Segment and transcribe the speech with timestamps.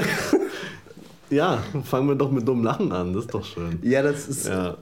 [1.28, 3.80] Ja, fangen wir doch mit dumm Lachen an, das ist doch schön.
[3.82, 4.46] Ja, das ist.
[4.46, 4.76] Ja.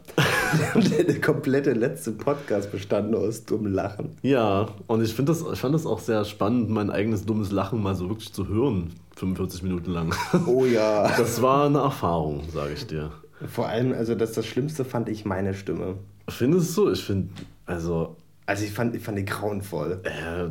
[0.74, 4.10] der komplette letzte Podcast bestand nur aus dumm Lachen.
[4.20, 7.94] Ja, und ich, das, ich fand das auch sehr spannend, mein eigenes dummes Lachen mal
[7.94, 10.14] so wirklich zu hören, 45 Minuten lang.
[10.46, 11.08] Oh ja.
[11.16, 13.10] Das war eine Erfahrung, sage ich dir.
[13.48, 15.94] Vor allem, also das, das Schlimmste fand ich meine Stimme.
[16.28, 16.90] Findest du?
[16.90, 17.30] Ich finde,
[17.64, 20.02] also, Also ich fand, ich fand die grauenvoll.
[20.04, 20.50] äh,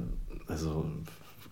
[0.52, 0.86] also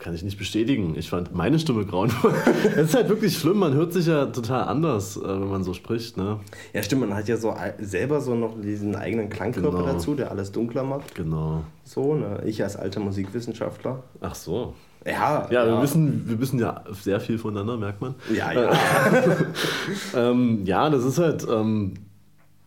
[0.02, 0.96] kann ich nicht bestätigen.
[0.98, 2.34] Ich fand meine Stimme grauenvoll.
[2.76, 5.74] Es ist halt wirklich schlimm, man hört sich ja total anders, äh, wenn man so
[5.76, 6.40] spricht, ne?
[6.74, 9.86] Ja, stimmt, man hat ja so selber so noch diesen eigenen Klangkörper Genau.
[9.94, 11.14] dazu, der alles dunkler macht.
[11.16, 11.64] Genau.
[11.84, 12.41] So, ne?
[12.46, 14.02] Ich als alter Musikwissenschaftler.
[14.22, 14.74] Ach so.
[15.05, 18.16] Ja, Ja, wir wissen, wir wissen ja sehr viel voneinander, merkt man.
[18.36, 18.72] Ja, ja.
[20.16, 21.94] Ähm, ja, das ist halt, ähm,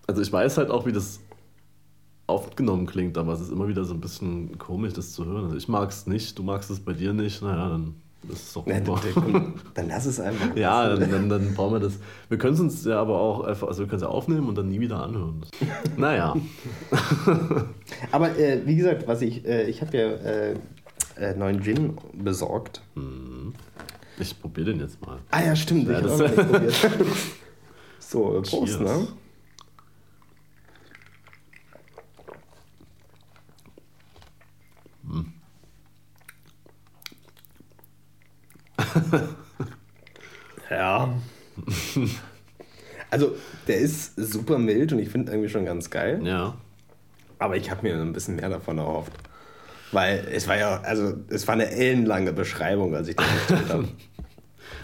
[0.07, 1.21] also ich weiß halt auch, wie das
[2.27, 5.45] aufgenommen klingt, aber es ist immer wieder so ein bisschen komisch, das zu hören.
[5.45, 7.95] Also ich mag es nicht, du magst es bei dir nicht, naja, dann
[8.31, 9.01] ist es doch super.
[9.15, 10.57] dann, dann lass es einfach.
[10.57, 11.99] Ja, dann, dann, dann brauchen wir das.
[12.31, 14.57] Wir können es uns ja aber auch einfach, also wir können es ja aufnehmen und
[14.57, 15.43] dann nie wieder anhören.
[15.99, 16.35] Naja,
[18.11, 20.55] Aber äh, wie gesagt, was ich, äh, ich habe ja äh,
[21.17, 22.81] äh, neuen Gin besorgt.
[24.19, 25.19] ich probiere den jetzt mal.
[25.31, 25.89] Ah ja, stimmt.
[25.89, 26.75] Ja, ich das- auch nicht probiert.
[27.99, 28.81] so, Prost, Cheers.
[28.81, 29.07] ne?
[40.71, 41.15] ja.
[43.11, 43.37] Also,
[43.69, 46.21] der ist super mild und ich finde irgendwie schon ganz geil.
[46.25, 46.57] Ja.
[47.39, 49.13] Aber ich habe mir ein bisschen mehr davon erhofft.
[49.93, 53.89] Weil es war ja, also es war eine ellenlange Beschreibung, als ich das bestellt habe.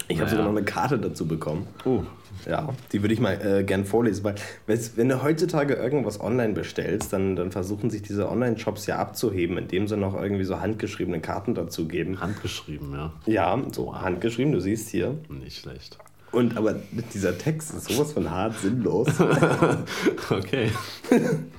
[0.07, 1.67] Ich habe sogar noch eine Karte dazu bekommen.
[1.85, 2.03] Oh,
[2.47, 4.35] Ja, die würde ich mal äh, gern vorlesen, weil
[4.67, 9.87] wenn du heutzutage irgendwas online bestellst, dann, dann versuchen sich diese Online-Shops ja abzuheben, indem
[9.87, 12.19] sie noch irgendwie so handgeschriebene Karten dazu geben.
[12.19, 13.13] handgeschrieben, ja.
[13.25, 15.15] Ja, so handgeschrieben, du siehst hier.
[15.29, 15.97] Nicht schlecht.
[16.31, 16.75] Und aber
[17.13, 19.07] dieser Text ist sowas von hart sinnlos.
[20.29, 20.71] Okay.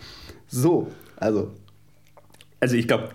[0.55, 1.51] So, also.
[2.61, 3.09] Also ich glaube,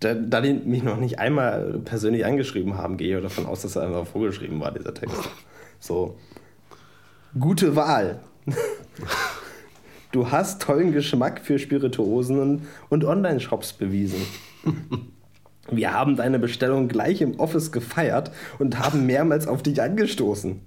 [0.00, 3.82] da, die mich noch nicht einmal persönlich angeschrieben haben, gehe ich davon aus, dass er
[3.82, 5.28] einfach vorgeschrieben war, dieser Text.
[5.78, 6.16] So.
[7.38, 8.20] Gute Wahl.
[10.12, 14.20] Du hast tollen Geschmack für Spirituosen und, und Online-Shops bewiesen.
[15.70, 20.60] Wir haben deine Bestellung gleich im Office gefeiert und haben mehrmals auf dich angestoßen.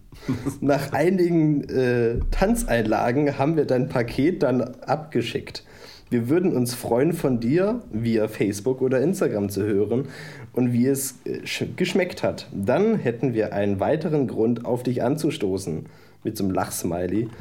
[0.61, 5.66] Nach einigen äh, Tanzeinlagen haben wir dein Paket dann abgeschickt.
[6.13, 10.06] Wir würden uns freuen, von dir via Facebook oder Instagram zu hören
[10.53, 12.47] und wie es äh, sch- geschmeckt hat.
[12.53, 15.88] Dann hätten wir einen weiteren Grund, auf dich anzustoßen.
[16.23, 17.28] Mit so einem Lachsmiley.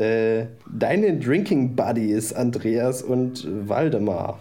[0.00, 4.38] Äh, deine Drinking Buddies, Andreas und Waldemar.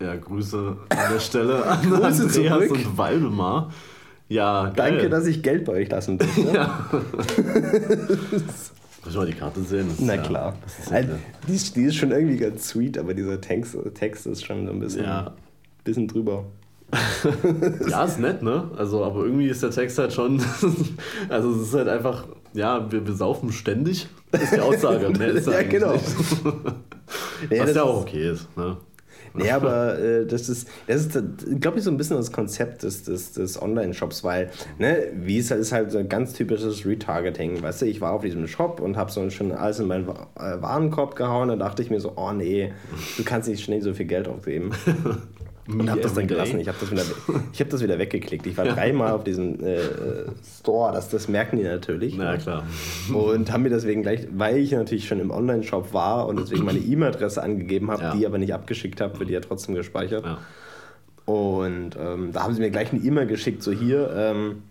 [0.00, 2.70] Ja, Grüße an der Stelle an Grüße Andreas zurück.
[2.72, 3.72] und Waldemar.
[4.28, 4.90] Ja, geil.
[4.94, 6.40] Danke, dass ich Geld bei euch lassen durfte.
[6.52, 6.88] Ja.
[9.04, 9.86] Muss mal die Karte sehen?
[9.88, 10.56] Das Na ja- klar.
[10.90, 11.12] ja Also,
[11.48, 14.72] die, ist, die ist schon irgendwie ganz sweet, aber dieser Text, Text ist schon so
[14.72, 15.34] ein bisschen, Ja.
[15.84, 16.44] bisschen drüber.
[17.88, 18.70] Ja, ist nett, ne?
[18.76, 20.40] Also, aber irgendwie ist der Text halt schon.
[21.28, 24.08] also, es ist halt einfach, ja, wir, wir saufen ständig.
[24.30, 25.08] Das ist die Aussage.
[25.10, 25.94] Mehr ist Ja, genau.
[25.94, 26.00] Ja,
[27.50, 28.76] Was das ja auch okay ist, ne?
[29.34, 33.04] Nee, aber äh, das ist, das ist glaube ich, so ein bisschen das Konzept des,
[33.04, 37.82] des, des Online-Shops, weil, ne, wie es ist halt so ein ganz typisches Retargeting, weißt
[37.82, 41.16] du, ich war auf diesem Shop und habe so schon alles in meinen äh, Warenkorb
[41.16, 42.72] gehauen, da dachte ich mir so, oh nee,
[43.16, 44.72] du kannst nicht schnell so viel Geld ausgeben.
[45.68, 46.58] Und habe das dann gelassen.
[46.58, 47.02] Ich habe das, wieder,
[47.52, 48.46] ich hab das wieder weggeklickt.
[48.46, 49.78] Ich war dreimal auf diesem äh,
[50.58, 52.16] Store, das, das merken die natürlich.
[52.16, 52.66] Na ja, klar.
[53.14, 56.80] Und haben mir deswegen gleich, weil ich natürlich schon im Online-Shop war und deswegen meine
[56.80, 58.14] E-Mail-Adresse angegeben habe, Ja.
[58.16, 60.24] die aber nicht abgeschickt habe, für die ja trotzdem gespeichert.
[60.24, 60.38] Ja.
[61.32, 64.62] Und ähm, da haben sie mir gleich eine E-Mail geschickt, so hier, ähm,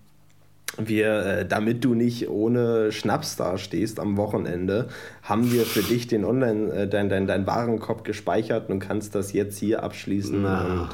[0.78, 4.88] wir, äh, damit du nicht ohne Schnaps dastehst am Wochenende,
[5.24, 9.34] haben wir für dich den Online, äh, dein, dein, dein Warenkorb gespeichert und kannst das
[9.34, 10.64] jetzt hier abschließen Na.
[10.66, 10.90] und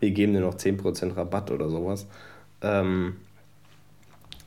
[0.00, 2.06] wir geben dir noch 10% Rabatt oder sowas.
[2.60, 3.16] Ähm,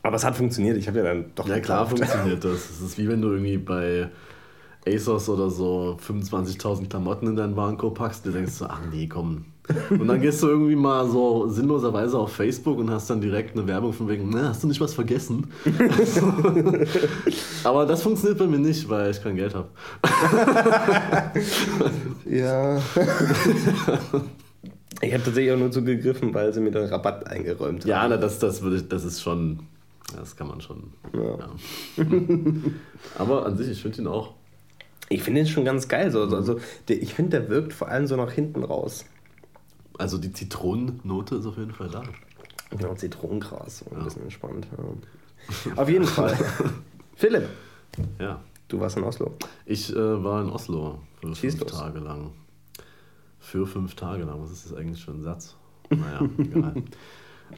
[0.04, 1.98] aber es hat funktioniert, ich habe ja dann doch Ja, klar gekauft.
[2.10, 2.70] funktioniert das.
[2.70, 4.10] Es ist wie wenn du irgendwie bei
[4.88, 9.08] ASOS oder so 25.000 Klamotten in deinen Warenkorb packst und du denkst so, ach nee,
[9.08, 9.46] komm.
[9.90, 13.68] Und dann gehst du irgendwie mal so sinnloserweise auf Facebook und hast dann direkt eine
[13.68, 15.52] Werbung von wegen, na, hast du nicht was vergessen?
[17.64, 19.68] Aber das funktioniert bei mir nicht, weil ich kein Geld habe.
[22.30, 22.78] Ja.
[25.02, 27.90] ich habe tatsächlich auch nur zugegriffen, weil sie mir den Rabatt eingeräumt haben.
[27.90, 29.60] Ja, na, das, das, würde ich, das ist schon,
[30.16, 30.92] das kann man schon.
[31.14, 31.38] Ja.
[31.38, 31.50] Ja.
[33.18, 34.34] Aber an sich, ich finde ihn auch.
[35.10, 36.12] Ich finde den schon ganz geil.
[36.12, 36.60] So, also,
[36.90, 39.06] ich finde, der wirkt vor allem so nach hinten raus.
[39.98, 42.04] Also die Zitronennote ist auf jeden Fall da.
[42.70, 44.68] Genau, Zitronengras, so ein bisschen entspannt.
[44.78, 45.74] Ja.
[45.82, 46.38] Auf jeden Fall.
[47.16, 47.48] Philipp,
[48.20, 48.42] Ja.
[48.68, 49.34] du warst in Oslo.
[49.66, 51.80] Ich äh, war in Oslo für Schieß fünf los.
[51.80, 52.32] Tage lang.
[53.40, 54.42] Für fünf Tage lang.
[54.42, 55.56] Was ist das eigentlich für ein Satz?
[55.90, 56.84] Naja, egal.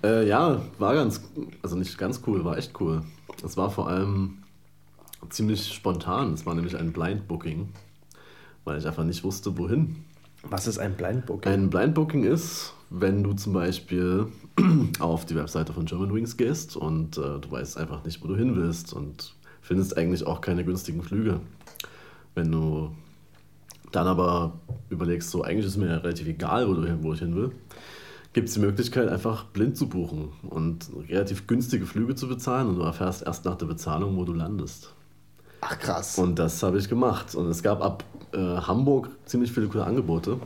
[0.04, 1.22] Äh, ja, war ganz,
[1.64, 3.02] also nicht ganz cool, war echt cool.
[3.44, 4.44] Es war vor allem
[5.30, 6.34] ziemlich spontan.
[6.34, 7.70] Es war nämlich ein Blind Booking,
[8.66, 10.06] weil ich einfach nicht wusste, wohin.
[10.44, 11.46] Was ist ein Blindbook?
[11.46, 14.28] Ein Blind Booking ist, wenn du zum Beispiel
[15.00, 18.56] auf die Webseite von Germanwings gehst und äh, du weißt einfach nicht, wo du hin
[18.56, 21.42] willst und findest eigentlich auch keine günstigen Flüge.
[22.36, 22.92] Wenn du
[23.92, 24.54] dann aber
[24.90, 27.52] überlegst, so eigentlich ist mir ja relativ egal, wo, du hin, wo ich hin will,
[28.34, 32.76] gibt es die Möglichkeit, einfach blind zu buchen und relativ günstige Flüge zu bezahlen und
[32.76, 34.94] du erfährst erst nach der Bezahlung, wo du landest.
[35.62, 36.18] Ach krass.
[36.18, 37.36] Und das habe ich gemacht.
[37.36, 38.04] Und es gab ab
[38.34, 40.38] äh, Hamburg ziemlich viele coole Angebote.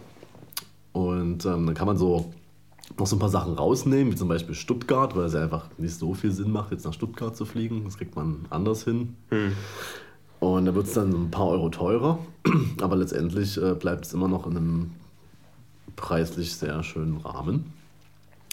[0.92, 2.34] Und ähm, dann kann man so
[2.98, 5.96] noch so ein paar Sachen rausnehmen, wie zum Beispiel Stuttgart, weil es ja einfach nicht
[5.96, 7.84] so viel Sinn macht, jetzt nach Stuttgart zu fliegen.
[7.86, 9.16] Das kriegt man anders hin.
[10.40, 12.20] Und da wird es dann ein paar Euro teurer.
[12.82, 14.92] Aber letztendlich äh, bleibt es immer noch in einem
[15.96, 17.74] preislich sehr schönen Rahmen.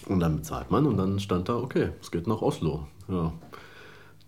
[0.07, 2.87] Und dann bezahlt man und dann stand da, okay, es geht nach Oslo.
[3.09, 3.33] Ja.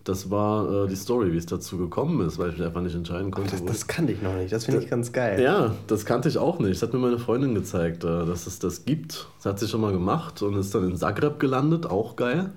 [0.03, 2.95] Das war äh, die Story, wie es dazu gekommen ist, weil ich mich einfach nicht
[2.95, 3.51] entscheiden konnte.
[3.51, 4.51] das, das kannte ich noch nicht.
[4.51, 5.41] Das finde ich ganz geil.
[5.41, 6.73] ja, das kannte ich auch nicht.
[6.73, 9.27] Das hat mir meine Freundin gezeigt, äh, dass es das gibt.
[9.37, 12.51] Das hat sie schon mal gemacht und ist dann in Zagreb gelandet, auch geil.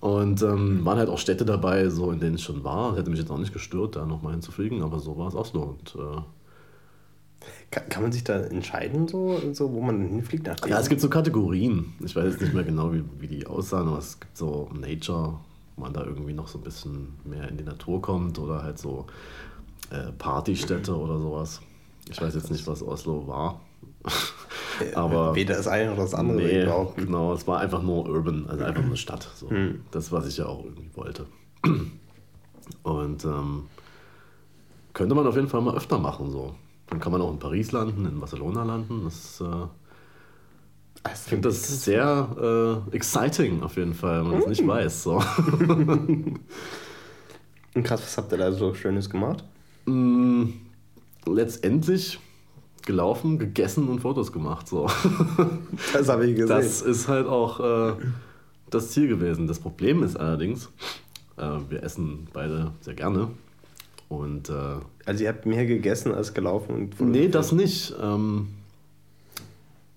[0.00, 2.96] Und ähm, waren halt auch Städte dabei, so in denen ich schon war.
[2.96, 5.62] Hätte mich jetzt auch nicht gestört, da nochmal hinzufliegen, aber so war es Oslo.
[5.78, 6.20] Und, äh,
[7.70, 10.46] Kann, kann man sich da entscheiden, so, so wo man hinfliegt?
[10.46, 11.92] Nach ja, es gibt so Kategorien.
[12.04, 15.38] Ich weiß jetzt nicht mehr genau, wie, wie die aussahen, aber es gibt so Nature,
[15.80, 19.06] man da irgendwie noch so ein bisschen mehr in die Natur kommt oder halt so
[19.90, 21.60] äh, Partystädte oder sowas.
[22.08, 23.60] Ich weiß jetzt nicht, was Oslo war.
[24.94, 26.38] aber Weder das eine noch das andere.
[26.38, 29.28] Nee, genau, es war einfach nur urban, also einfach eine Stadt.
[29.36, 29.48] So.
[29.90, 31.26] Das, was ich ja auch irgendwie wollte.
[32.82, 33.66] Und ähm,
[34.92, 36.30] könnte man auf jeden Fall mal öfter machen.
[36.30, 36.54] So.
[36.88, 39.04] Dann kann man auch in Paris landen, in Barcelona landen.
[39.04, 39.66] Das, äh,
[41.04, 45.02] ich Also, finde das sehr äh, exciting auf jeden Fall, wenn man es nicht weiß.
[45.02, 45.16] So.
[47.74, 49.44] Und krass, was habt ihr da so Schönes gemacht?
[49.86, 50.46] Mm,
[51.26, 52.18] Letztendlich
[52.84, 54.66] gelaufen, gegessen und Fotos gemacht.
[54.68, 54.88] So.
[55.92, 56.48] Das habe ich gesehen.
[56.48, 57.92] Das ist halt auch äh,
[58.70, 59.46] das Ziel gewesen.
[59.46, 60.70] Das Problem ist allerdings,
[61.36, 63.28] äh, wir essen beide sehr gerne.
[64.08, 64.52] Und äh,
[65.06, 67.94] also ihr habt mehr gegessen als gelaufen und nee, das nicht.
[68.02, 68.48] Ähm,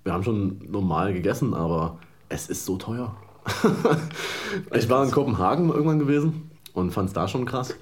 [0.04, 1.98] wir haben schon normal gegessen, aber
[2.30, 3.16] es ist so teuer.
[4.74, 7.74] ich war in Kopenhagen irgendwann gewesen und fand es da schon krass.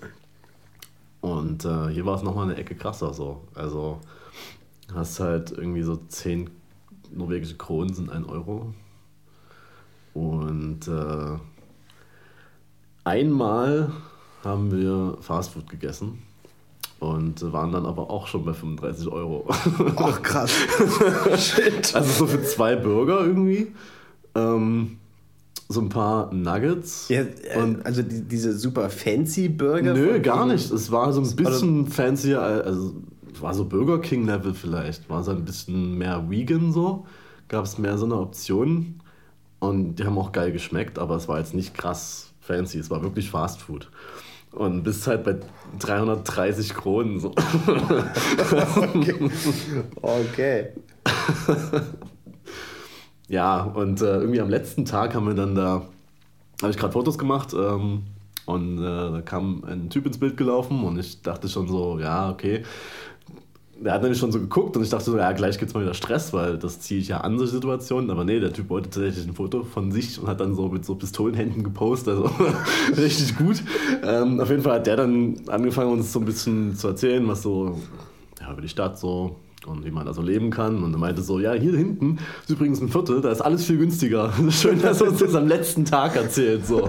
[1.21, 3.43] Und äh, hier war es nochmal eine Ecke krasser so.
[3.53, 3.99] Also
[4.93, 6.49] hast halt irgendwie so 10
[7.11, 8.73] norwegische Kronen sind 1 Euro.
[10.13, 11.37] Und äh,
[13.03, 13.91] einmal
[14.43, 16.23] haben wir Fastfood gegessen
[17.01, 19.47] und waren dann aber auch schon bei 35 Euro.
[19.95, 20.51] Ach krass.
[21.35, 21.95] Shit.
[21.95, 23.73] Also so für zwei Burger irgendwie.
[24.35, 24.99] Ähm,
[25.67, 27.09] so ein paar Nuggets.
[27.09, 29.95] Ja, äh, und also die, diese super fancy Burger?
[29.95, 30.71] nö, gar nicht.
[30.71, 32.93] Es war so ein bisschen fancier, also
[33.39, 35.09] war so Burger King Level vielleicht.
[35.09, 37.07] War so ein bisschen mehr vegan so.
[37.47, 39.01] Gab es mehr so eine Option.
[39.57, 42.77] Und die haben auch geil geschmeckt, aber es war jetzt nicht krass fancy.
[42.77, 43.89] Es war wirklich Fast Food.
[44.51, 45.37] Und bist halt bei
[45.79, 47.31] 330 Kronen so.
[50.01, 50.69] Okay.
[53.31, 55.83] Ja, und äh, irgendwie am letzten Tag haben wir dann da,
[56.61, 58.03] habe ich gerade Fotos gemacht ähm,
[58.45, 62.29] und äh, da kam ein Typ ins Bild gelaufen und ich dachte schon so, ja,
[62.29, 62.63] okay.
[63.83, 65.95] Der hat nämlich schon so geguckt und ich dachte so, ja, gleich gibt's mal wieder
[65.95, 68.11] Stress, weil das ziehe ich ja an, solche Situationen.
[68.11, 70.85] Aber nee, der Typ wollte tatsächlich ein Foto von sich und hat dann so mit
[70.85, 72.29] so Pistolenhänden gepostet, also
[72.97, 73.63] richtig gut.
[74.03, 77.41] Ähm, auf jeden Fall hat der dann angefangen, uns so ein bisschen zu erzählen, was
[77.41, 77.79] so
[78.39, 80.83] ja, über die Stadt so und wie man da so leben kann.
[80.83, 83.79] Und er meinte so, ja, hier hinten ist übrigens ein Viertel, da ist alles viel
[83.79, 84.31] günstiger.
[84.51, 86.67] Schön, dass er uns das am letzten Tag erzählt.
[86.67, 86.87] So.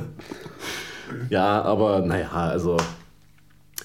[1.30, 2.76] ja, aber naja, also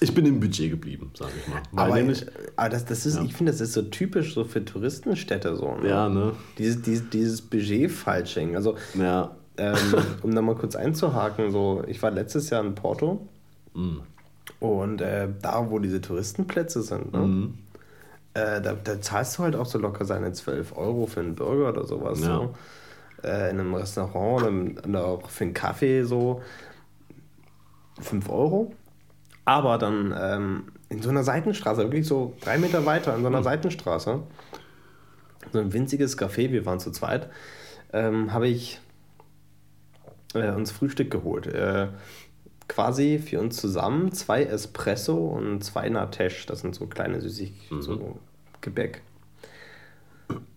[0.00, 1.62] ich bin im Budget geblieben, sag ich mal.
[1.72, 2.26] Weil Aber, nämlich,
[2.56, 3.22] aber das, das ist, Ja.
[3.24, 5.76] ich finde, das ist so typisch so für Touristenstädte so.
[5.76, 5.88] Ne?
[5.88, 6.32] ja, ne?
[6.58, 8.56] Dieses, dieses, dieses Budget-Falsching.
[8.56, 9.76] Also, Ja, ähm,
[10.22, 13.26] um da mal kurz einzuhaken, so, ich war letztes Jahr in Porto
[13.74, 13.98] Mm.
[14.60, 17.18] und äh, da, wo diese Touristenplätze sind, ne?
[17.18, 17.54] Mhm.
[18.32, 21.68] äh, da, da zahlst du halt auch so locker seine 12 Euro für einen Burger
[21.70, 22.20] oder sowas.
[22.20, 22.26] Ja.
[22.26, 22.54] So.
[23.22, 26.40] Äh, in einem Restaurant oder auch für einen Kaffee so
[28.00, 28.72] 5 Euro.
[29.46, 33.42] Aber dann ähm, in so einer Seitenstraße, wirklich so drei Meter weiter in so einer
[33.42, 34.22] Seitenstraße,
[35.52, 37.30] so ein winziges Café, wir waren zu zweit,
[37.92, 38.80] ähm, habe ich
[40.34, 41.46] äh, uns Frühstück geholt.
[41.46, 41.88] Äh,
[42.68, 46.46] quasi für uns zusammen zwei Espresso und zwei Natesh.
[46.46, 47.82] Das sind so kleine Süßig, Mhm.
[47.82, 48.18] so
[48.60, 49.02] Gebäck.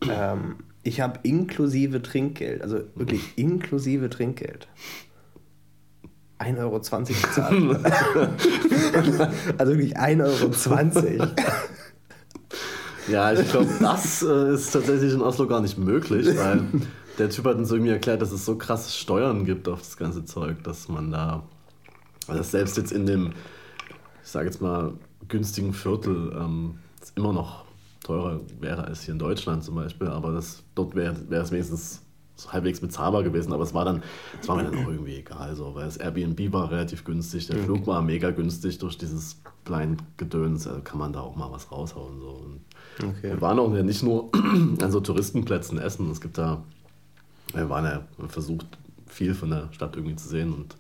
[0.10, 4.68] Ähm, ich habe inklusive Trinkgeld, also wirklich inklusive Trinkgeld.
[6.40, 7.86] 1,20 Euro bezahlt.
[9.58, 11.32] also wirklich 1,20 Euro.
[13.10, 16.64] Ja, ich glaube, das äh, ist tatsächlich in Oslo gar nicht möglich, weil
[17.18, 20.26] der Typ hat uns irgendwie erklärt, dass es so krasse Steuern gibt auf das ganze
[20.26, 21.44] Zeug, dass man da,
[22.28, 23.34] also selbst jetzt in dem,
[24.24, 24.94] ich sage jetzt mal,
[25.28, 26.80] günstigen Viertel ähm,
[27.16, 27.66] immer noch
[28.04, 32.02] teurer wäre als hier in Deutschland zum Beispiel, aber das, dort wäre es wenigstens
[32.52, 34.02] halbwegs bezahlbar gewesen, aber es war dann,
[34.42, 37.58] es war mir dann auch irgendwie egal, so, weil das Airbnb war relativ günstig, der
[37.64, 42.20] Flug war mega günstig durch dieses Blind-Gedöns, also kann man da auch mal was raushauen.
[42.20, 42.28] So.
[42.30, 42.60] Und
[43.02, 43.30] Okay.
[43.32, 44.30] wir waren auch ja nicht nur
[44.82, 46.12] an so Touristenplätzen essen.
[46.12, 46.62] Es gibt da,
[47.54, 48.66] wir waren ja versucht,
[49.08, 50.76] viel von der Stadt irgendwie zu sehen und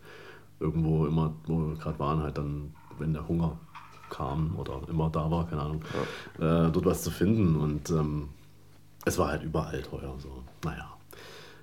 [0.59, 3.57] irgendwo immer, wo wir gerade waren, halt dann, wenn der Hunger
[4.09, 5.81] kam oder immer da war, keine Ahnung,
[6.39, 7.55] äh, dort was zu finden.
[7.55, 8.27] Und ähm,
[9.05, 10.13] es war halt überall teuer.
[10.17, 10.43] So.
[10.65, 10.89] Naja.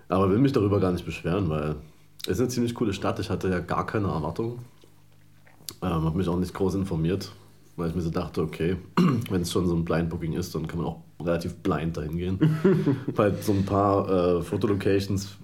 [0.09, 1.77] Aber will mich darüber gar nicht beschweren, weil
[2.25, 3.19] es ist eine ziemlich coole Stadt.
[3.19, 4.59] Ich hatte ja gar keine Erwartungen.
[5.83, 7.33] Ähm, habe mich auch nicht groß informiert,
[7.77, 8.77] weil ich mir so dachte, okay,
[9.31, 12.17] wenn es schon so ein Blind Booking ist, dann kann man auch relativ blind dahin
[12.17, 12.39] gehen.
[13.19, 15.37] Halt so ein paar äh, Fotolocations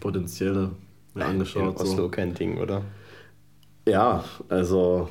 [0.00, 0.70] potenzielle
[1.14, 1.76] mir In angeschaut.
[1.76, 2.08] Oslo So.
[2.08, 2.82] kein Ding, oder?
[3.86, 5.08] Ja, also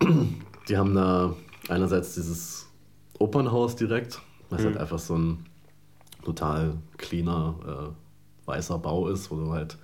[0.68, 1.34] die haben da
[1.68, 2.68] einerseits dieses
[3.18, 5.46] Opernhaus direkt, was halt einfach so ein
[6.22, 9.76] total cleaner äh, weißer Bau ist, wo du halt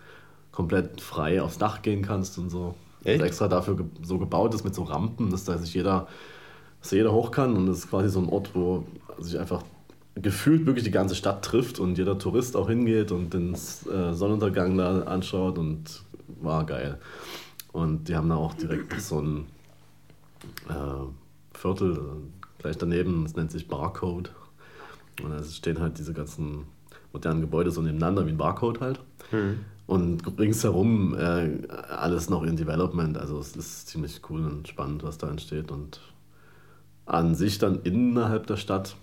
[0.53, 2.75] komplett frei aufs Dach gehen kannst und so.
[3.05, 3.21] Echt?
[3.21, 6.09] Das extra dafür ge so gebaut ist mit so Rampen, dass da sich jeder,
[6.81, 8.85] dass jeder hoch kann und das ist quasi so ein Ort, wo
[9.19, 9.63] sich einfach
[10.15, 14.77] gefühlt wirklich die ganze Stadt trifft und jeder Tourist auch hingeht und den äh, Sonnenuntergang
[14.77, 16.03] da anschaut und
[16.41, 16.99] war geil.
[17.73, 19.47] Und die haben da auch direkt so ein
[20.69, 22.01] äh, Viertel
[22.59, 24.33] gleich daneben, das nennt sich Barcode.
[25.23, 26.67] Und da stehen halt diese ganzen
[27.13, 29.01] modernen Gebäude so nebeneinander wie ein Barcode halt.
[29.87, 33.17] Und ringsherum äh, alles noch in Development.
[33.17, 35.71] Also es ist ziemlich cool und spannend, was da entsteht.
[35.71, 36.01] Und
[37.07, 38.97] an sich dann innerhalb der Stadt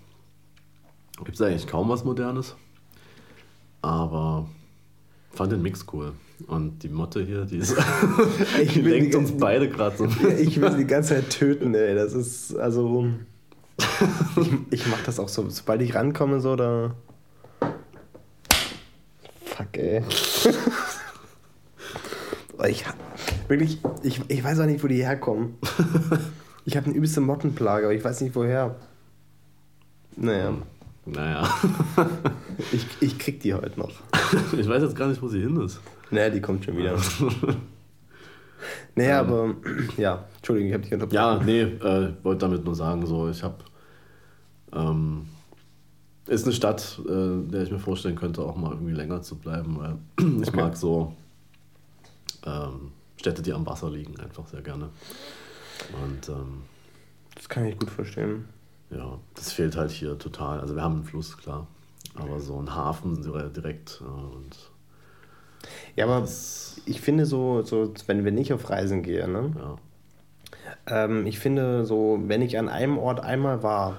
[1.24, 2.56] gibt es eigentlich kaum was Modernes.
[3.82, 4.48] Aber
[5.32, 6.14] fand den Mix cool.
[6.48, 7.76] Und die Motte hier, die, ist,
[8.62, 10.06] Ich die lenkt uns beide gerade so.
[10.40, 11.96] Ich will sie die ganze Zeit töten, ey.
[11.96, 13.08] Das ist, also.
[14.38, 16.96] Ich, ich mach das auch so, sobald ich rankomme, so, da.
[19.46, 20.04] Fuck, ey.
[22.70, 22.86] Ich
[23.50, 25.56] wirklich, ich, ich weiß auch nicht, wo die herkommen.
[26.64, 28.76] Ich habe eine übelste Mottenplage, aber ich weiß nicht woher.
[30.16, 30.54] Naja,
[31.06, 31.48] Naja,
[32.72, 33.92] ich, ich krieg die heute noch.
[34.58, 35.82] ich weiß jetzt gar nicht, wo sie hin ist.
[36.12, 36.98] Naja, die kommt schon wieder.
[38.96, 39.56] Naja, aber
[39.98, 41.16] ja, Entschuldigung, ich habe dich unterbrochen.
[41.16, 43.56] Ja, nee, äh, ich wollte damit nur sagen, so, ich habe.
[44.74, 45.28] Ähm,
[46.28, 49.78] ist eine Stadt, äh, der ich mir vorstellen könnte, auch mal irgendwie länger zu bleiben,
[49.80, 49.98] weil
[50.42, 50.58] ich Okay.
[50.58, 51.14] mag so
[52.46, 54.90] ähm, Städte, die am Wasser liegen, einfach sehr gerne.
[56.04, 56.64] Und ähm,
[57.36, 58.46] Das kann ich gut verstehen.
[58.90, 60.60] ja, das fehlt halt hier total.
[60.60, 61.68] Also, wir haben einen Fluss, klar,
[62.16, 64.72] aber so ein Hafen dire- direkt äh, und
[65.96, 69.52] Ja, aber das, ich finde so, so wenn, wenn ich auf Reisen gehe, ne?
[69.56, 69.76] ja.
[70.88, 73.98] Ähm, ich finde so, wenn ich an einem Ort einmal war,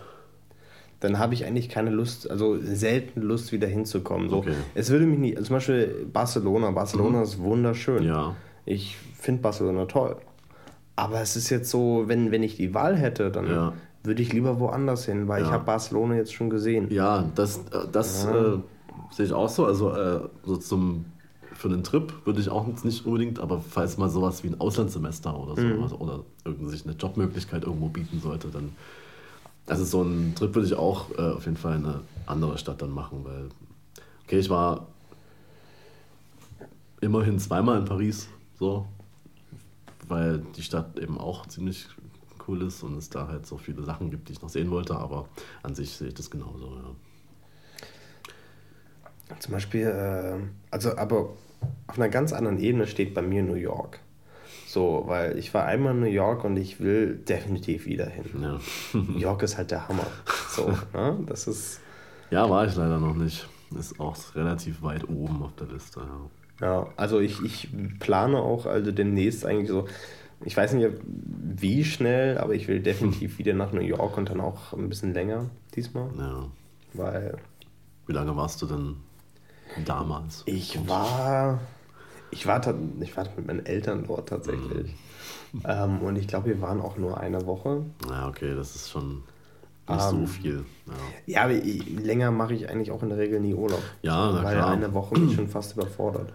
[1.00, 4.28] dann habe ich eigentlich keine Lust, also selten Lust, wieder hinzukommen.
[4.30, 4.54] So, Okay.
[4.74, 6.70] Es würde mich nicht, also zum Beispiel Barcelona.
[6.70, 8.02] Barcelona ist wunderschön.
[8.04, 8.34] Ja.
[8.64, 10.16] Ich finde Barcelona toll.
[10.96, 13.72] Aber es ist jetzt so, wenn, wenn ich die Wahl hätte, dann Ja.
[14.02, 15.54] würde ich lieber woanders hin, weil ich Ja.
[15.54, 16.90] habe Barcelona jetzt schon gesehen.
[16.90, 17.60] Ja, das,
[17.92, 18.58] das äh,
[19.10, 19.66] sehe ich auch so.
[19.66, 21.04] Also äh, so zum
[21.56, 24.60] für einen Trip würde ich auch jetzt nicht unbedingt, aber falls mal sowas wie ein
[24.60, 28.72] Auslandssemester oder so also, oder irgendwie sich eine Jobmöglichkeit irgendwo bieten sollte, dann
[29.66, 32.80] also so einen Trip würde ich auch äh, auf jeden Fall in eine andere Stadt
[32.82, 33.48] dann machen, weil
[34.24, 34.86] okay, ich war
[37.00, 38.86] immerhin zweimal in Paris, so,
[40.08, 41.88] weil die Stadt eben auch ziemlich
[42.46, 44.96] cool ist und es da halt so viele Sachen gibt, die ich noch sehen wollte,
[44.96, 45.28] aber
[45.62, 46.94] an sich sehe ich das genauso, ja.
[49.40, 50.38] Zum Beispiel, äh,
[50.70, 51.30] also aber
[51.86, 54.00] auf einer ganz anderen Ebene steht bei mir New York.
[54.66, 58.24] So, weil ich war einmal in New York und ich will definitiv wieder hin.
[58.42, 58.60] Ja.
[58.98, 60.06] New York ist halt der Hammer.
[60.50, 61.18] So, ne?
[61.26, 61.80] Das ist,
[62.30, 63.48] ja, war ich leider noch nicht.
[63.78, 66.00] Ist auch relativ weit oben auf der Liste,
[66.60, 66.66] ja.
[66.66, 67.68] ja, also ich, ich
[67.98, 69.86] plane auch also demnächst eigentlich so,
[70.44, 74.40] ich weiß nicht wie schnell, aber ich will definitiv wieder nach New York und dann
[74.40, 76.46] auch ein bisschen länger diesmal, ja.
[76.92, 77.38] weil
[78.06, 78.96] Wie lange warst du denn
[79.84, 80.42] damals?
[80.46, 81.60] Ich war.
[82.30, 82.60] Ich war,
[83.00, 84.94] ich war mit meinen Eltern dort tatsächlich.
[85.52, 85.62] Mhm.
[85.64, 87.84] Ähm, und ich glaube, wir waren auch nur eine Woche.
[88.10, 89.22] Ja, okay, das ist schon
[89.88, 90.64] nicht um, so ähm, viel.
[90.86, 90.92] Ja,
[91.26, 93.82] ja aber länger mache ich eigentlich auch in der Regel nie Urlaub.
[94.02, 94.72] Ja, na Weil klar.
[94.72, 96.32] eine Woche mich schon fast überfordert.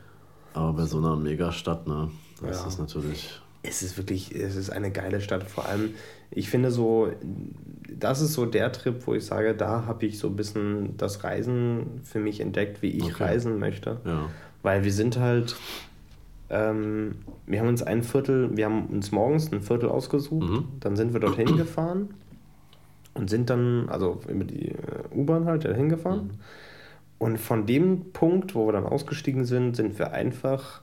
[0.53, 2.09] Aber bei so einer Megastadt, ne,
[2.41, 2.67] das ja.
[2.67, 5.43] ist natürlich es ist wirklich, es ist eine geile Stadt.
[5.43, 5.93] Vor allem,
[6.31, 7.11] ich finde so,
[7.89, 11.23] das ist so der Trip, wo ich sage, da habe ich so ein bisschen das
[11.23, 13.23] Reisen für mich entdeckt, wie ich okay.
[13.23, 14.01] reisen möchte.
[14.05, 14.29] Ja.
[14.63, 15.55] Weil wir sind halt,
[16.49, 17.15] ähm,
[17.45, 20.67] wir haben uns ein Viertel, wir haben uns morgens ein Viertel ausgesucht, mhm.
[20.79, 22.09] dann sind wir dorthin gefahren
[23.13, 24.75] und sind dann, also über die äh,
[25.13, 26.31] U-Bahn halt dahin gefahren.
[26.31, 26.39] Mhm.
[27.19, 30.81] Und von dem Punkt, wo wir dann ausgestiegen sind, sind wir einfach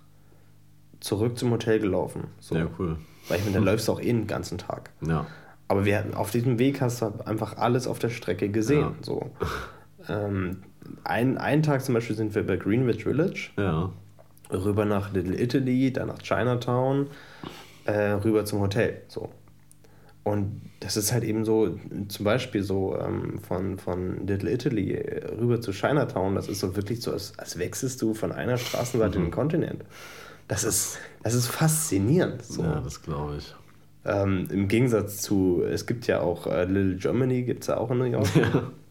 [1.00, 2.28] zurück zum Hotel gelaufen.
[2.40, 2.56] So.
[2.56, 2.96] Ja, cool.
[3.28, 4.90] Weil ich meine, da läufst du auch eh den ganzen Tag.
[5.00, 5.26] Ja.
[5.68, 8.80] Aber wir, auf diesem Weg hast du einfach alles auf der Strecke gesehen.
[8.80, 8.94] Ja.
[9.02, 9.30] So.
[10.08, 10.62] Ähm,
[11.04, 13.50] ein, einen Tag zum Beispiel sind wir bei Greenwich Village.
[13.58, 13.90] Ja.
[14.50, 17.08] Rüber nach Little Italy, dann nach Chinatown,
[17.84, 19.02] äh, rüber zum Hotel.
[19.08, 19.28] So.
[20.24, 21.78] Und das ist halt eben so,
[22.08, 24.94] zum Beispiel so ähm, von, von Little Italy
[25.38, 29.18] rüber zu Chinatown, das ist so wirklich so, als, als wechselst du von einer Straßenseite
[29.18, 29.24] mhm.
[29.24, 29.84] in den Kontinent.
[30.48, 32.42] Das ist, das ist faszinierend.
[32.42, 32.62] So.
[32.62, 33.54] Ja, das glaube ich.
[34.04, 37.90] Ähm, Im Gegensatz zu, es gibt ja auch äh, Little Germany, gibt es ja auch
[37.90, 38.34] in New York.
[38.34, 38.70] Ja.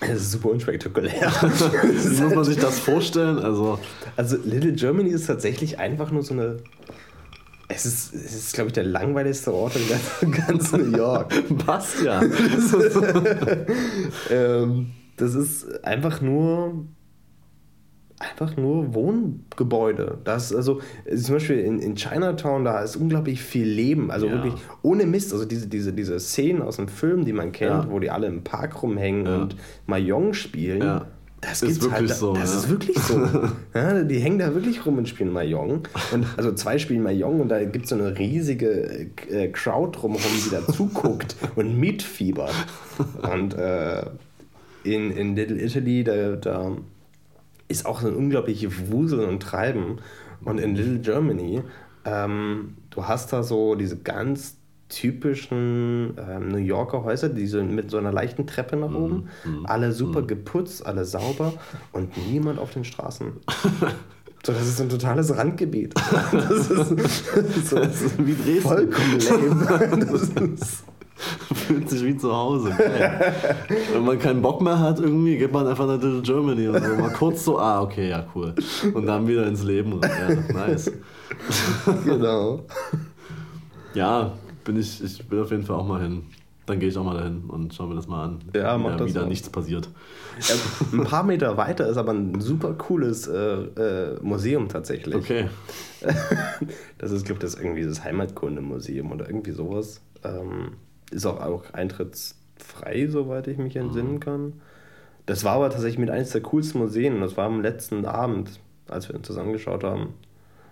[0.00, 1.32] Das ist super unspektakulär.
[1.42, 3.38] Muss man sich das vorstellen?
[3.38, 3.78] Also,
[4.16, 6.56] also Little Germany ist tatsächlich einfach nur so eine.
[7.68, 9.76] Es ist, es ist glaube ich, der langweiligste Ort
[10.22, 11.32] in ganz, New York.
[11.58, 12.20] Passt ja.
[14.30, 16.84] ähm, das ist einfach nur
[18.22, 20.18] einfach nur Wohngebäude.
[20.24, 20.80] Das also
[21.14, 24.10] zum Beispiel in, in Chinatown, da ist unglaublich viel Leben.
[24.10, 24.32] Also ja.
[24.32, 25.32] wirklich ohne Mist.
[25.32, 27.90] Also diese, diese, diese Szenen aus dem Film, die man kennt, ja.
[27.90, 29.36] wo die alle im Park rumhängen ja.
[29.36, 31.02] und Mahjong spielen.
[31.42, 32.34] Das ist wirklich halt, so.
[32.34, 33.28] Das ist wirklich so.
[33.74, 35.88] ja, die hängen da wirklich rum und spielen Mahjong.
[36.12, 40.30] Und, also zwei spielen Mahjong und da gibt es so eine riesige äh, Crowd drumherum,
[40.46, 42.54] die da zuguckt und mitfiebert.
[43.22, 44.04] Und äh,
[44.84, 46.76] in, in Little Italy, da, da
[47.72, 49.98] ist auch ein unglaubliches Wuseln und Treiben.
[50.44, 51.62] Und in Little Germany,
[52.04, 54.56] ähm, du hast da so diese ganz
[54.88, 59.64] typischen ähm, New Yorker Häuser, die so mit so einer leichten Treppe nach oben, mm,
[59.64, 60.26] alle super mm.
[60.26, 61.54] geputzt, alle sauber
[61.92, 63.32] und niemand auf den Straßen.
[64.44, 65.94] So, das ist ein totales Randgebiet.
[66.32, 68.60] Das ist, so, das ist wie Dresden.
[68.62, 70.04] Vollkommen lame.
[70.04, 70.84] Das ist,
[71.54, 72.70] Fühlt sich wie zu Hause.
[73.92, 76.94] Wenn man keinen Bock mehr hat, irgendwie geht man einfach nach Little Germany und so.
[76.94, 78.54] Mal kurz so, ah, okay, ja, cool.
[78.94, 80.00] Und dann wieder ins Leben.
[80.02, 80.90] Ja, nice.
[82.04, 82.60] Genau.
[83.94, 84.32] Ja,
[84.64, 86.24] bin ich, ich will auf jeden Fall auch mal hin.
[86.66, 88.38] Dann gehe ich auch mal dahin und schaue mir das mal an.
[88.54, 89.28] Ja, mach das wieder auch.
[89.28, 89.88] nichts passiert.
[90.48, 90.54] Ja,
[90.92, 95.16] ein paar Meter weiter ist aber ein super cooles äh, äh, Museum tatsächlich.
[95.16, 95.48] Okay.
[96.98, 100.00] das ist, glaube ich, das irgendwie das Heimatkundemuseum oder irgendwie sowas.
[100.22, 100.72] Ähm,
[101.12, 104.20] ist auch, auch eintrittsfrei, soweit ich mich entsinnen mhm.
[104.20, 104.52] kann.
[105.26, 107.20] Das war aber tatsächlich mit eines der coolsten Museen.
[107.20, 110.14] Das war am letzten Abend, als wir uns das angeschaut haben.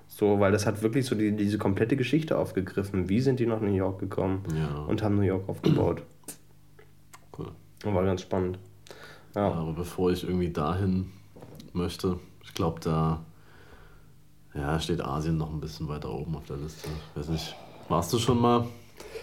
[0.09, 3.09] So, weil das hat wirklich so die, diese komplette Geschichte aufgegriffen.
[3.09, 4.85] Wie sind die nach New York gekommen ja.
[4.89, 6.03] und haben New York aufgebaut.
[7.39, 7.53] Cool.
[7.85, 8.59] Und war ganz spannend.
[9.37, 9.49] Ja.
[9.49, 11.13] ja aber bevor ich irgendwie dahin
[11.73, 13.25] möchte, ich glaube, da
[14.55, 16.89] ja, steht Asien noch ein bisschen weiter oben auf der Liste.
[17.15, 17.55] Weiß nicht.
[17.89, 18.67] Warst du schon mal?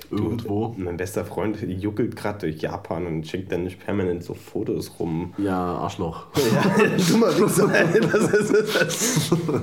[0.09, 0.73] Irgendwo.
[0.77, 5.33] Mein bester Freund juckelt gerade durch Japan und schickt dann nicht permanent so Fotos rum.
[5.37, 6.27] Ja, Arschloch.
[6.37, 7.67] Ja, dummer Wichser.
[7.67, 9.61] das ist das.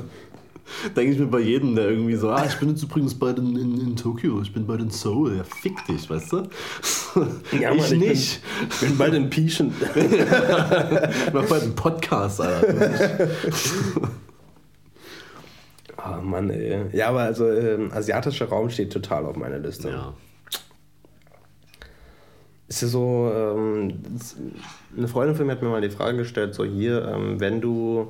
[0.96, 3.57] Denke ich mir bei jedem, der irgendwie so, ah, ich bin jetzt übrigens bei den,
[3.57, 5.37] in, in Tokio, ich bin bei den Seoul.
[5.37, 6.42] Ja, fick dich, weißt du?
[7.61, 8.40] Ja, ich, Mann, nicht.
[8.70, 9.72] Ich bin, bin bei den Pieschen.
[9.94, 13.28] ich mach bei den Podcasts, Alter.
[15.96, 16.87] Oh Mann, ey.
[16.92, 19.90] Ja, aber also ähm, asiatischer Raum steht total auf meiner Liste.
[19.90, 20.14] Ja.
[22.66, 23.94] Ist ja so, ähm,
[24.96, 28.09] eine Freundin von mir hat mir mal die Frage gestellt, so hier, ähm, wenn du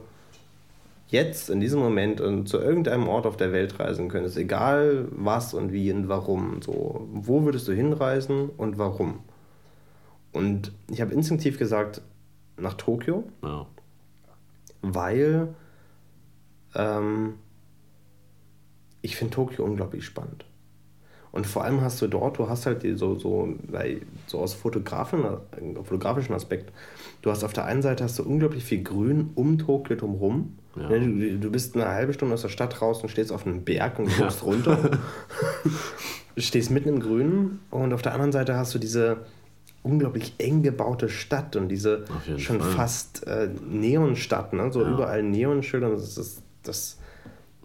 [1.08, 5.54] jetzt in diesem Moment und zu irgendeinem Ort auf der Welt reisen könntest, egal was
[5.54, 9.20] und wie und warum, so, wo würdest du hinreisen und warum?
[10.32, 12.02] Und ich habe instinktiv gesagt,
[12.56, 13.66] nach Tokio, ja.
[14.82, 15.54] weil
[16.74, 17.34] ähm,
[19.02, 20.44] ich finde Tokio unglaublich spannend.
[21.34, 23.48] Und vor allem hast du dort, du hast halt so, so,
[24.28, 25.24] so aus Fotografen,
[25.82, 26.72] fotografischen Aspekt,
[27.22, 30.56] du hast auf der einen Seite hast du unglaublich viel Grün um Tokio drumherum.
[30.76, 30.88] Ja.
[30.88, 33.98] Du, du, bist eine halbe Stunde aus der Stadt raus und stehst auf einem Berg
[33.98, 34.46] und guckst ja.
[34.46, 34.90] runter.
[36.36, 39.16] du stehst mitten im Grünen und auf der anderen Seite hast du diese
[39.82, 42.04] unglaublich eng gebaute Stadt und diese
[42.36, 42.70] schon Fall.
[42.70, 44.72] fast äh, Neonstadt, ne?
[44.72, 44.88] so ja.
[44.88, 45.90] überall Neonschilder.
[45.90, 46.98] Das, das, das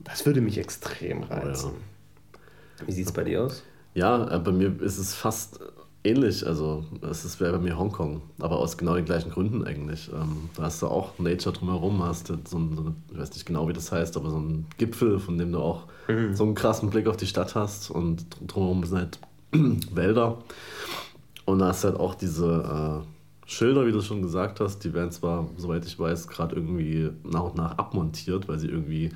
[0.03, 1.73] Das würde mich extrem reizen.
[1.75, 1.98] Oh,
[2.85, 3.63] Wie sieht es bei dir aus?
[3.93, 5.59] Ja, äh, bei mir ist es fast
[6.03, 6.45] ähnlich.
[6.45, 10.09] Also, es wäre bei mir Hongkong, aber aus genau den gleichen Gründen eigentlich.
[10.13, 13.31] Ähm, da hast du auch Nature drumherum, hast du so, ein, so eine, ich weiß
[13.31, 16.33] nicht genau, wie das heißt, aber so einen Gipfel, von dem du auch mhm.
[16.35, 19.19] so einen krassen Blick auf die Stadt hast und drumherum sind halt
[19.95, 20.37] Wälder.
[21.45, 24.93] Und da hast du halt auch diese äh, Schilder, wie du schon gesagt hast, die
[24.93, 29.09] werden zwar, soweit ich weiß, gerade irgendwie nach und nach abmontiert, weil sie irgendwie,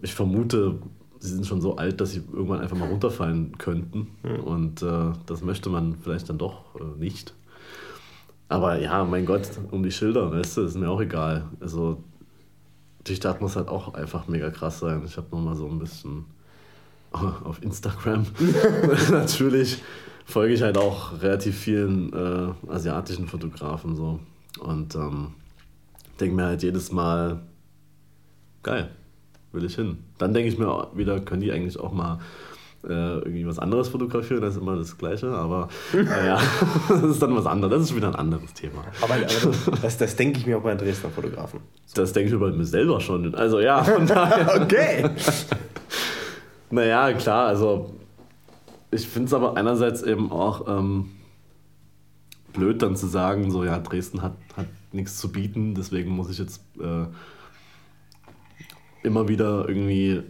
[0.00, 0.78] ich vermute,
[1.18, 4.08] sie sind schon so alt, dass sie irgendwann einfach mal runterfallen könnten.
[4.22, 4.40] Mhm.
[4.40, 7.34] Und äh, das möchte man vielleicht dann doch äh, nicht.
[8.48, 11.48] Aber ja, mein Gott, um die Schilder, weißt du, ist mir auch egal.
[11.60, 12.02] Also
[13.06, 15.02] die Stadt muss halt auch einfach mega krass sein.
[15.04, 16.24] Ich habe nochmal so ein bisschen
[17.12, 18.26] auf Instagram
[19.10, 19.82] natürlich
[20.24, 24.20] folge ich halt auch relativ vielen äh, asiatischen Fotografen so.
[24.60, 25.34] Und ähm,
[26.20, 27.42] denke mir halt jedes Mal,
[28.62, 28.90] geil,
[29.54, 29.98] will ich hin.
[30.18, 32.18] Dann denke ich mir wieder, können die eigentlich auch mal
[32.84, 36.38] äh, irgendwie was anderes fotografieren, das ist immer das Gleiche, aber naja,
[36.88, 38.84] das ist dann was anderes, das ist wieder ein anderes Thema.
[39.00, 39.24] Aber, aber
[39.80, 41.60] das, das denke ich mir auch bei Dresdner Fotografen.
[41.94, 43.34] Das denke ich mir bei mir selber schon.
[43.34, 44.60] Also ja, von daher.
[44.60, 45.08] okay.
[46.70, 47.94] naja, klar, also
[48.90, 51.10] ich finde es aber einerseits eben auch ähm,
[52.52, 56.38] blöd dann zu sagen, so ja, Dresden hat, hat nichts zu bieten, deswegen muss ich
[56.38, 57.06] jetzt äh,
[59.04, 60.22] immer wieder irgendwie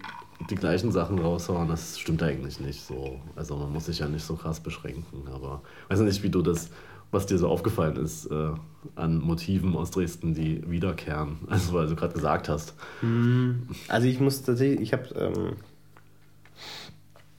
[0.50, 1.68] die gleichen Sachen raushauen.
[1.68, 3.20] Das stimmt eigentlich nicht so.
[3.36, 5.28] Also man muss sich ja nicht so krass beschränken.
[5.32, 6.68] Aber ich weiß nicht, wie du das,
[7.10, 8.50] was dir so aufgefallen ist äh,
[8.96, 11.38] an Motiven aus Dresden, die wiederkehren.
[11.48, 12.74] Also weil du gerade gesagt hast.
[13.00, 13.68] Hm.
[13.88, 15.56] Also ich muss tatsächlich, ich habe ähm,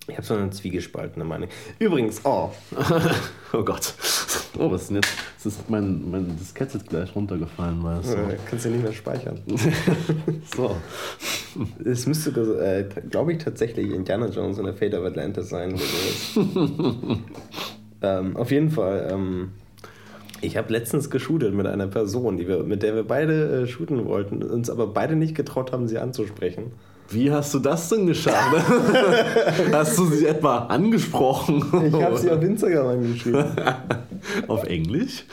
[0.07, 1.49] ich habe so eine zwiegespaltene Meinung.
[1.79, 2.51] Übrigens, oh.
[3.53, 3.93] oh Gott.
[4.57, 5.11] Oh, was ist denn jetzt?
[5.43, 7.87] Das ist mein, mein Diskette ist gleich runtergefallen, du.
[7.87, 9.41] Ja, kannst du nicht mehr speichern.
[10.55, 10.75] so.
[11.83, 15.79] Es müsste, äh, glaube ich, tatsächlich Indiana Jones in der Fate of Atlantis sein.
[18.01, 19.09] ähm, auf jeden Fall.
[19.11, 19.51] Ähm,
[20.41, 24.05] ich habe letztens geshootet mit einer Person, die wir, mit der wir beide äh, shooten
[24.05, 26.73] wollten, uns aber beide nicht getraut haben, sie anzusprechen.
[27.09, 28.55] Wie hast du das denn geschafft?
[29.71, 31.63] hast du sie etwa angesprochen?
[31.87, 33.45] Ich habe sie auf Instagram angeschrieben.
[34.47, 35.23] auf Englisch?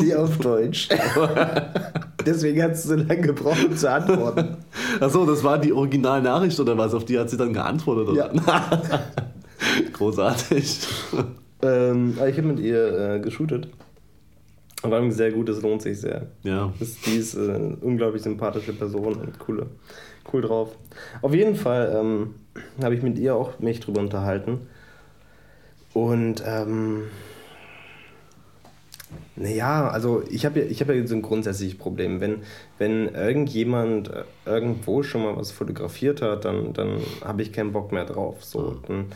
[0.00, 0.88] Nee, auf Deutsch.
[2.26, 4.56] Deswegen hat sie so lange gebraucht, um zu antworten.
[5.00, 6.94] Achso, das war die Originalnachricht oder was?
[6.94, 8.08] Auf die hat sie dann geantwortet?
[8.08, 8.34] Oder?
[8.34, 8.82] Ja.
[9.92, 10.80] Großartig.
[11.62, 13.68] Ähm, ich habe mit ihr äh, geshootet.
[14.82, 16.28] War sehr gut, es lohnt sich sehr.
[16.44, 16.72] Ja.
[17.06, 19.66] die ist äh, eine unglaublich sympathische Person und coole,
[20.32, 20.76] cool drauf.
[21.22, 22.34] Auf jeden Fall ähm,
[22.82, 24.68] habe ich mit ihr auch mich drüber unterhalten.
[25.94, 27.04] Und ähm,
[29.36, 32.20] naja, also ich habe ja, hab ja so ein grundsätzliches Problem.
[32.20, 32.42] Wenn,
[32.78, 37.92] wenn irgendjemand äh, irgendwo schon mal was fotografiert hat, dann, dann habe ich keinen Bock
[37.92, 38.44] mehr drauf.
[38.44, 39.06] So, dann,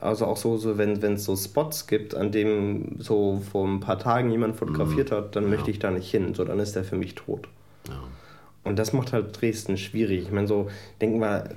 [0.00, 3.98] also auch so, so wenn es so Spots gibt, an dem so vor ein paar
[3.98, 5.14] Tagen jemand fotografiert mhm.
[5.14, 5.50] hat, dann ja.
[5.50, 6.34] möchte ich da nicht hin.
[6.34, 7.48] So, dann ist der für mich tot.
[7.88, 8.02] Ja.
[8.64, 10.22] Und das macht halt Dresden schwierig.
[10.22, 10.68] Ich meine, so,
[11.00, 11.48] denken wir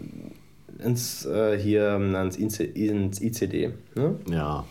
[0.84, 3.74] ins, äh, hier ans, ins ICD.
[3.96, 4.16] Ne?
[4.30, 4.66] Ja.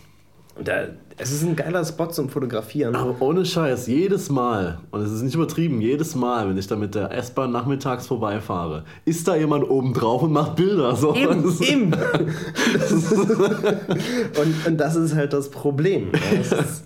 [0.55, 2.95] Und da, es ist ein geiler Spot zum Fotografieren.
[2.95, 6.77] Aber ohne Scheiß, jedes Mal, und es ist nicht übertrieben, jedes Mal, wenn ich da
[6.77, 10.95] mit der S-Bahn nachmittags vorbeifahre, ist da jemand oben drauf und macht Bilder.
[10.95, 11.13] So.
[11.13, 11.93] Eben, eben.
[14.41, 16.11] und, und das ist halt das Problem.
[16.39, 16.85] Ist,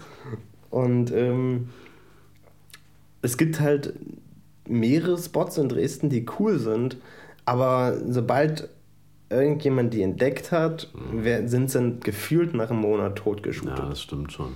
[0.72, 1.70] und ähm,
[3.22, 3.94] es gibt halt
[4.70, 6.98] mehrere Spots in Dresden, die cool sind,
[7.46, 8.70] aber sobald
[9.30, 11.48] irgendjemand die entdeckt hat, mhm.
[11.48, 13.78] sind sie gefühlt nach einem Monat totgeschootet.
[13.78, 14.54] Ja, das stimmt schon.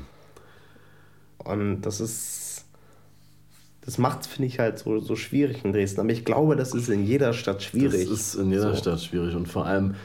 [1.38, 2.66] Und das ist.
[3.86, 6.00] Das macht es, finde ich, halt so, so schwierig in Dresden.
[6.00, 8.08] Aber ich glaube, das ist in jeder Stadt schwierig.
[8.08, 8.78] Das ist in jeder so.
[8.78, 9.36] Stadt schwierig.
[9.36, 9.96] Und vor allem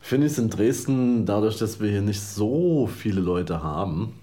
[0.00, 4.14] finde ich es in Dresden, dadurch, dass wir hier nicht so viele Leute haben,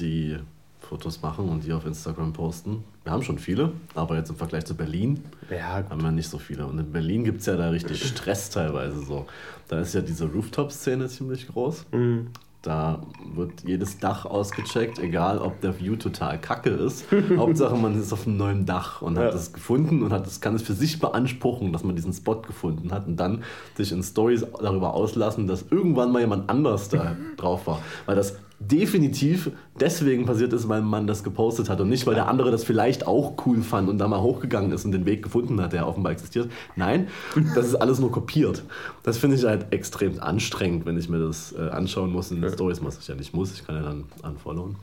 [0.00, 0.36] die
[0.80, 2.82] Fotos machen und die auf Instagram posten.
[3.06, 6.38] Wir haben schon viele, aber jetzt im Vergleich zu Berlin ja, haben wir nicht so
[6.38, 6.66] viele.
[6.66, 9.26] Und in Berlin gibt es ja da richtig Stress teilweise so.
[9.68, 11.86] Da ist ja diese Rooftop-Szene ziemlich groß.
[11.92, 12.30] Mhm.
[12.62, 13.00] Da
[13.32, 17.06] wird jedes Dach ausgecheckt, egal ob der View total kacke ist.
[17.36, 20.56] Hauptsache, man ist auf einem neuen Dach und hat es gefunden und hat es, kann
[20.56, 23.44] es für sich beanspruchen, dass man diesen Spot gefunden hat und dann
[23.76, 27.80] sich in Stories darüber auslassen, dass irgendwann mal jemand anders da drauf war.
[28.04, 32.28] Weil das definitiv deswegen passiert ist, weil man das gepostet hat und nicht, weil der
[32.28, 35.60] andere das vielleicht auch cool fand und da mal hochgegangen ist und den Weg gefunden
[35.60, 36.50] hat, der offenbar existiert.
[36.74, 37.08] Nein,
[37.54, 38.64] das ist alles nur kopiert.
[39.02, 42.50] Das finde ich halt extrem anstrengend, wenn ich mir das äh, anschauen muss in den
[42.50, 43.52] Stories, was ich ja nicht muss.
[43.52, 44.76] Ich kann ja dann unfollowen.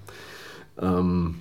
[0.80, 1.36] Ähm,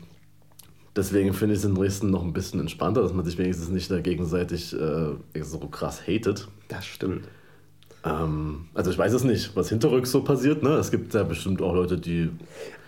[0.96, 3.90] deswegen finde ich es in Dresden noch ein bisschen entspannter, dass man sich wenigstens nicht
[3.90, 6.48] da gegenseitig äh, so krass hatet.
[6.68, 7.24] Das stimmt.
[8.04, 10.62] Ähm, also ich weiß es nicht, was hinterrücks so passiert.
[10.62, 10.70] Ne?
[10.70, 12.30] Es gibt ja bestimmt auch Leute, die.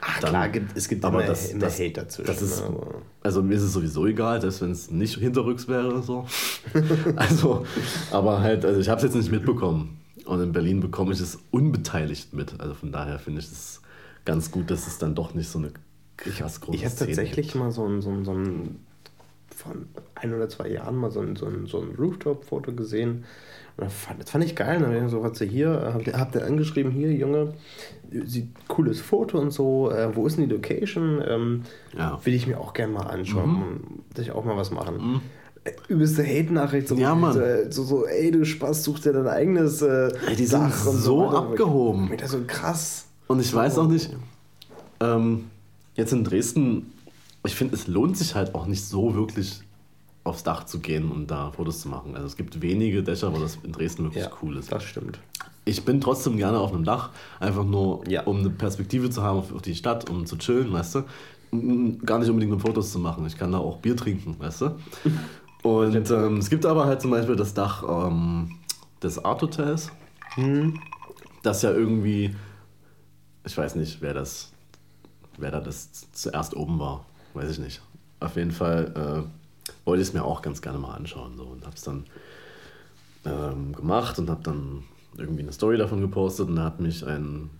[0.00, 2.26] Ach dann- klar, gibt, es gibt aber immer, das- immer das- Hate dazwischen.
[2.26, 2.62] das ist-
[3.22, 6.02] Also mir ist es sowieso egal, selbst wenn es nicht hinterrücks wäre.
[6.02, 6.26] So.
[7.16, 7.64] also,
[8.10, 9.98] aber halt, also ich habe es jetzt nicht mitbekommen.
[10.26, 12.58] Und in Berlin bekomme ich es unbeteiligt mit.
[12.58, 13.82] Also von daher finde ich es
[14.24, 15.70] ganz gut, dass es dann doch nicht so eine
[16.16, 18.76] krass große Ich habe Szene tatsächlich mal so ein, so ein, so ein
[19.56, 23.24] von ein oder zwei Jahren mal so ein, so ein, so ein Rooftop-Foto gesehen.
[23.76, 24.74] Und das fand, das fand ich geil.
[24.78, 27.54] Dann habe ich gesagt, so, was ihr hier, habt ihr, habt ihr angeschrieben, hier, Junge,
[28.24, 31.20] sieht cooles Foto und so, äh, wo ist denn die Location?
[31.26, 31.62] Ähm,
[31.96, 32.20] Ja.
[32.24, 33.62] Will ich mir auch gerne mal anschauen, Mhm.
[33.62, 33.80] und
[34.14, 35.20] dass ich auch mal was machen.
[35.64, 37.36] Äh, Übelste Hate-Nachricht, so, Ja, Mann.
[37.40, 40.86] äh, so, so, ey, du Spaß, such dir dein eigenes äh, Ey, die sind Dach
[40.86, 41.38] und so weiter.
[41.38, 42.10] abgehoben.
[42.10, 43.06] Dachte so krass.
[43.26, 44.14] Und ich weiß auch nicht,
[45.00, 45.46] ähm,
[45.94, 46.92] jetzt in Dresden,
[47.44, 49.60] ich finde, es lohnt sich halt auch nicht so wirklich
[50.24, 52.14] aufs Dach zu gehen und da Fotos zu machen.
[52.14, 54.72] Also es gibt wenige Dächer, wo das in Dresden wirklich Ja, cool ist.
[54.72, 55.18] das stimmt.
[55.66, 58.22] Ich bin trotzdem gerne auf einem Dach, einfach nur, Ja.
[58.24, 61.04] um eine Perspektive zu haben auf, auf die Stadt, um zu chillen, weißt du.
[62.04, 63.24] Gar nicht unbedingt um Fotos zu machen.
[63.26, 64.70] Ich kann da auch Bier trinken, weißt du.
[65.62, 68.58] Und ähm, es gibt aber halt zum Beispiel das Dach ähm,
[69.02, 69.90] des Art Hotels,
[71.42, 72.34] das ja irgendwie,
[73.46, 74.52] ich weiß nicht, wer das,
[75.38, 77.82] wer da das zuerst oben war, weiß ich nicht.
[78.20, 81.64] Auf jeden Fall äh, wollte ich es mir auch ganz gerne mal anschauen so, und
[81.64, 82.04] habe es dann
[83.24, 84.84] ähm, gemacht und habe dann
[85.16, 87.50] irgendwie eine Story davon gepostet und da hat mich ein,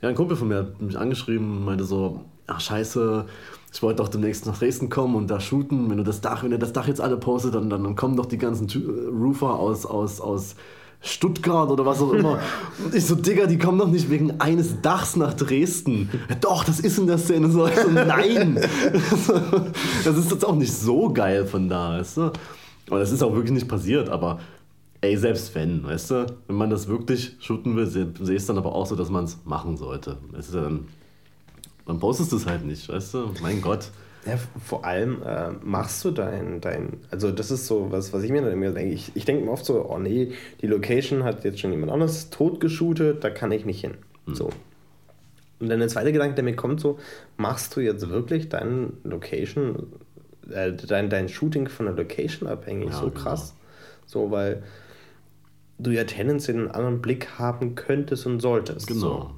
[0.00, 3.26] ja, ein Kumpel von mir hat mich angeschrieben und meinte so, ach scheiße,
[3.72, 6.52] ich wollte doch demnächst nach Dresden kommen und da shooten, wenn du das Dach, wenn
[6.52, 8.68] ihr das Dach jetzt alle postet, dann, dann kommen doch die ganzen
[9.10, 10.56] Roofer aus, aus, aus
[11.00, 12.40] Stuttgart oder was auch immer.
[12.84, 16.08] Und ich so, Digga, die kommen doch nicht wegen eines Dachs nach Dresden.
[16.40, 17.66] Doch, das ist in der Szene so.
[17.66, 18.56] Ich so nein!
[20.04, 22.22] das ist jetzt auch nicht so geil von da, weißt du?
[22.90, 24.40] Und das ist auch wirklich nicht passiert, aber
[25.00, 28.58] ey, selbst wenn, weißt du, wenn man das wirklich shooten will, sehe ich es dann
[28.58, 30.16] aber auch so, dass man es machen sollte.
[30.36, 30.68] Es ist ja
[31.86, 33.30] dann, postest du es halt nicht, weißt du?
[33.40, 33.90] Mein Gott.
[34.26, 38.30] Ja, vor allem äh, machst du dein, dein, also das ist so was, was ich
[38.30, 38.92] mir dann immer denke.
[38.92, 42.30] Ich, ich denke mir oft so, oh nee, die Location hat jetzt schon jemand anderes
[42.30, 43.94] totgeshootet, da kann ich nicht hin.
[44.26, 44.50] So.
[45.60, 46.98] Und dann der zweite Gedanke, der mir kommt, so,
[47.36, 49.92] machst du jetzt wirklich dein Location,
[50.50, 52.90] äh, dein, dein Shooting von der Location abhängig?
[52.90, 53.20] Ja, so genau.
[53.20, 53.54] krass.
[54.06, 54.62] So, weil
[55.78, 58.90] du ja tendenziell einen anderen Blick haben könntest und solltest.
[58.90, 59.30] So.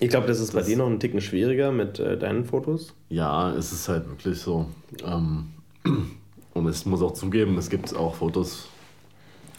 [0.00, 2.94] Ich glaube, das ist bei Das- dir noch ein Ticken schwieriger mit äh, deinen Fotos.
[3.08, 4.66] Ja, es ist halt wirklich so.
[5.04, 5.46] Ähm,
[6.54, 8.68] und ich muss auch zugeben, es gibt auch Fotos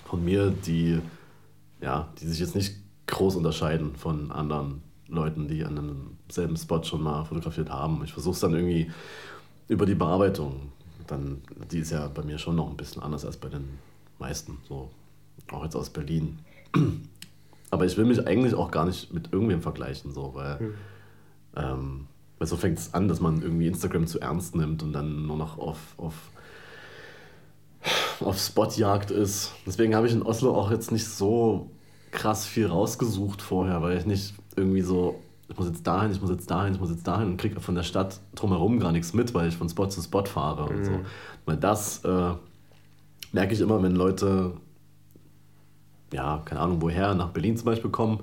[0.05, 0.99] von mir, die,
[1.81, 2.75] ja, die sich jetzt nicht
[3.07, 8.01] groß unterscheiden von anderen Leuten, die an einem selben Spot schon mal fotografiert haben.
[8.03, 8.91] Ich versuche es dann irgendwie
[9.67, 10.71] über die Bearbeitung.
[11.07, 13.65] Dann, die ist ja bei mir schon noch ein bisschen anders als bei den
[14.19, 14.57] meisten.
[14.67, 14.89] So,
[15.51, 16.39] auch jetzt aus Berlin.
[17.75, 20.73] Aber ich will mich eigentlich auch gar nicht mit irgendwem vergleichen, so, weil
[21.57, 22.07] ähm,
[22.37, 25.37] weil so fängt es an, dass man irgendwie Instagram zu ernst nimmt und dann nur
[25.37, 26.13] noch auf, auf,
[28.19, 29.53] auf Spotjagd ist.
[29.65, 31.69] Deswegen habe ich in Oslo auch jetzt nicht so
[32.11, 36.29] krass viel rausgesucht vorher, weil ich nicht irgendwie so, ich muss jetzt dahin, ich muss
[36.29, 39.33] jetzt dahin, ich muss jetzt dahin und kriege von der Stadt drumherum gar nichts mit,
[39.33, 40.99] weil ich von Spot zu Spot fahre und so.
[41.45, 42.33] Weil das äh,
[43.31, 44.53] merke ich immer, wenn Leute,
[46.15, 48.19] ja, keine Ahnung woher, nach Berlin zum Beispiel kommen,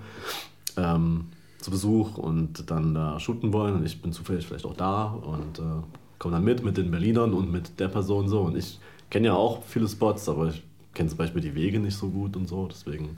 [0.77, 1.27] ähm,
[1.59, 3.77] zu Besuch und dann da shooten wollen.
[3.77, 5.83] Und ich bin zufällig vielleicht auch da und äh,
[6.19, 8.41] komme dann mit, mit den Berlinern und mit der Person so.
[8.41, 8.79] Und ich
[9.11, 10.63] kenne ja auch viele Spots, aber ich
[10.95, 12.67] kenne zum Beispiel die Wege nicht so gut und so.
[12.67, 13.17] Deswegen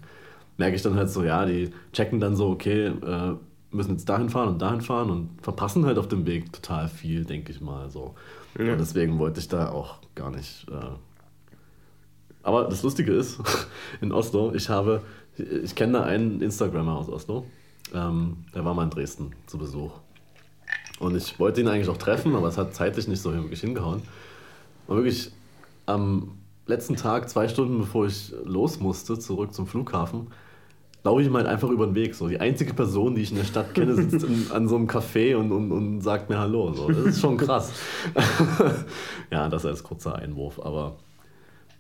[0.59, 3.35] merke ich dann halt so, ja, die checken dann so, okay, äh,
[3.71, 7.25] müssen jetzt dahin fahren und dahin fahren und verpassen halt auf dem Weg total viel,
[7.25, 7.91] denke ich mal.
[7.91, 8.15] So.
[8.59, 8.73] Ja.
[8.73, 10.67] Und deswegen wollte ich da auch gar nicht.
[10.71, 10.97] Äh,
[12.45, 13.41] aber das Lustige ist,
[14.01, 15.03] in Oslo, ich habe,
[15.37, 17.47] ich kenne da einen Instagrammer aus Oslo,
[17.93, 19.93] ähm, der war mal in Dresden zu Besuch.
[21.01, 24.03] Und ich wollte ihn eigentlich auch treffen, aber es hat zeitlich nicht so wirklich hingehauen.
[24.87, 25.33] Und wirklich
[25.87, 30.29] am letzten Tag, zwei Stunden bevor ich los musste, zurück zum Flughafen,
[31.03, 32.15] laufe ich ihm halt einfach über den Weg.
[32.15, 32.29] So.
[32.29, 35.37] Die einzige Person, die ich in der Stadt kenne, sitzt in, an so einem Café
[35.37, 36.73] und, und, und sagt mir Hallo.
[36.73, 36.89] So.
[36.89, 37.73] Das ist schon krass.
[39.31, 40.97] ja, das als kurzer Einwurf, aber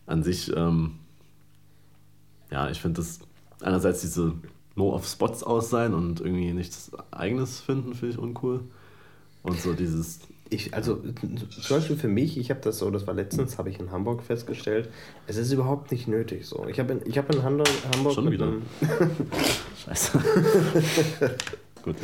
[0.06, 0.98] an sich, ähm,
[2.50, 3.20] ja, ich finde das
[3.60, 4.34] einerseits diese
[4.76, 8.60] nur auf Spots aus sein und irgendwie nichts Eigenes finden, finde ich uncool.
[9.42, 13.14] Und so dieses, Ich, also zum Beispiel für mich, ich habe das so, das war
[13.14, 14.88] letztens, habe ich in Hamburg festgestellt,
[15.26, 16.66] es ist überhaupt nicht nötig so.
[16.66, 18.52] Ich habe in, ich hab in Hamburg, Hamburg Schon wieder?
[19.84, 20.18] Scheiße.
[21.82, 21.96] Gut.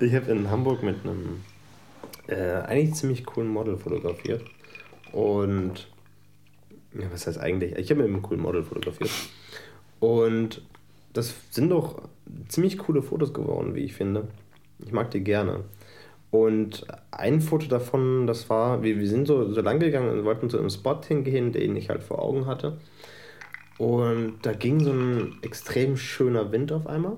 [0.00, 1.40] ich habe in Hamburg mit einem
[2.26, 4.42] äh, eigentlich ziemlich coolen Model fotografiert.
[5.12, 5.88] Und
[6.98, 7.76] ja, was heißt eigentlich?
[7.76, 9.10] Ich habe mit einem coolen Model fotografiert.
[10.00, 10.62] Und
[11.12, 12.02] das sind doch
[12.48, 14.28] ziemlich coole Fotos geworden, wie ich finde.
[14.84, 15.64] Ich mag die gerne.
[16.30, 20.48] Und ein Foto davon, das war, wir, wir sind so, so lang gegangen und wollten
[20.48, 22.78] zu einem Spot hingehen, den ich halt vor Augen hatte.
[23.76, 27.16] Und da ging so ein extrem schöner Wind auf einmal.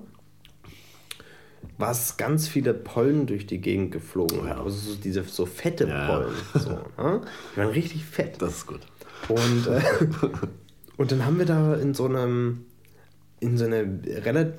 [1.77, 4.45] Was ganz viele Pollen durch die Gegend geflogen.
[4.45, 4.61] Ja.
[4.61, 6.07] Also so diese so fette ja.
[6.07, 6.33] Pollen.
[6.53, 7.21] So, ne?
[7.53, 8.41] Die waren richtig fett.
[8.41, 8.81] Das ist gut.
[9.29, 9.81] Und, äh,
[10.97, 12.65] und dann haben wir da in so einem,
[13.39, 13.81] in so eine,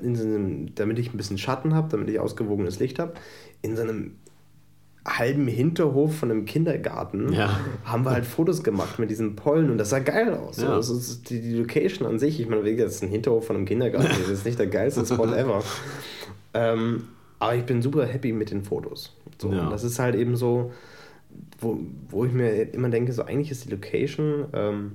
[0.01, 3.13] in so einem, damit ich ein bisschen Schatten habe, damit ich ausgewogenes Licht habe,
[3.61, 4.15] in so einem
[5.07, 7.59] halben Hinterhof von einem Kindergarten ja.
[7.85, 10.57] haben wir halt Fotos gemacht mit diesen Pollen und das sah geil aus.
[10.57, 10.81] Ja.
[10.81, 13.55] So, das ist die, die, Location an sich, ich meine, das ist ein Hinterhof von
[13.55, 15.63] einem Kindergarten, das ist nicht der geilste Spot ever.
[16.53, 17.03] Ähm,
[17.39, 19.15] aber ich bin super happy mit den Fotos.
[19.41, 19.69] So, ja.
[19.69, 20.71] das ist halt eben so,
[21.59, 24.91] wo, wo ich mir immer denke, so eigentlich ist die Location, ähm,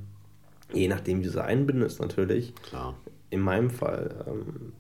[0.73, 2.95] je nachdem wie du sie einbindest natürlich, Klar.
[3.31, 4.73] in meinem Fall ähm,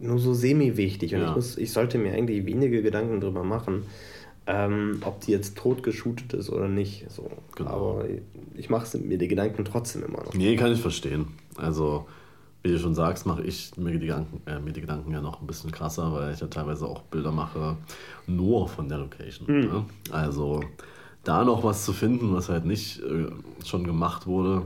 [0.00, 1.14] nur so semi-wichtig.
[1.14, 1.28] Und ja.
[1.30, 3.84] ich, muss, ich sollte mir eigentlich wenige Gedanken darüber machen,
[4.46, 7.10] ähm, ob die jetzt tot geshootet ist oder nicht.
[7.10, 7.30] So.
[7.56, 7.70] Genau.
[7.70, 8.04] Aber
[8.54, 10.34] ich mache mir die Gedanken trotzdem immer noch.
[10.34, 11.28] Nee, kann ich verstehen.
[11.56, 12.06] Also,
[12.62, 15.40] wie du schon sagst, mache ich mir die, Gedanken, äh, mir die Gedanken ja noch
[15.40, 17.76] ein bisschen krasser, weil ich ja teilweise auch Bilder mache,
[18.26, 19.46] nur von der Location.
[19.48, 19.60] Mhm.
[19.60, 19.84] Ne?
[20.10, 20.62] Also,
[21.24, 23.28] da noch was zu finden, was halt nicht äh,
[23.64, 24.62] schon gemacht wurde,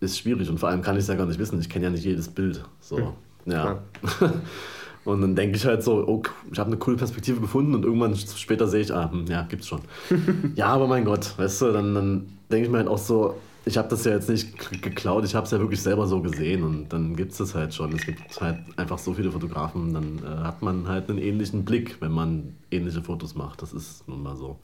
[0.00, 0.48] ist schwierig.
[0.48, 1.60] Und vor allem kann ich es ja gar nicht wissen.
[1.60, 2.64] Ich kenne ja nicht jedes Bild.
[2.80, 2.98] So.
[2.98, 3.52] Mhm.
[3.52, 3.82] Ja.
[5.04, 8.16] und dann denke ich halt so, oh, ich habe eine coole Perspektive gefunden und irgendwann
[8.16, 9.80] später sehe ich, ah, hm, ja, gibt's schon.
[10.54, 13.78] ja, aber mein Gott, weißt du, dann, dann denke ich mir halt auch so, ich
[13.78, 16.88] habe das ja jetzt nicht geklaut, ich habe es ja wirklich selber so gesehen und
[16.92, 17.92] dann gibt es das halt schon.
[17.92, 22.00] Es gibt halt einfach so viele Fotografen, dann äh, hat man halt einen ähnlichen Blick,
[22.00, 23.62] wenn man ähnliche Fotos macht.
[23.62, 24.58] Das ist nun mal so.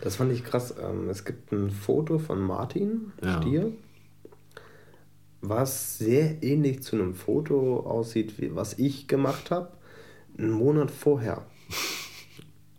[0.00, 0.74] Das fand ich krass.
[0.80, 3.72] Ähm, es gibt ein Foto von Martin Stier,
[5.40, 9.70] was sehr ähnlich zu einem Foto aussieht, wie, was ich gemacht habe,
[10.36, 11.46] einen Monat vorher.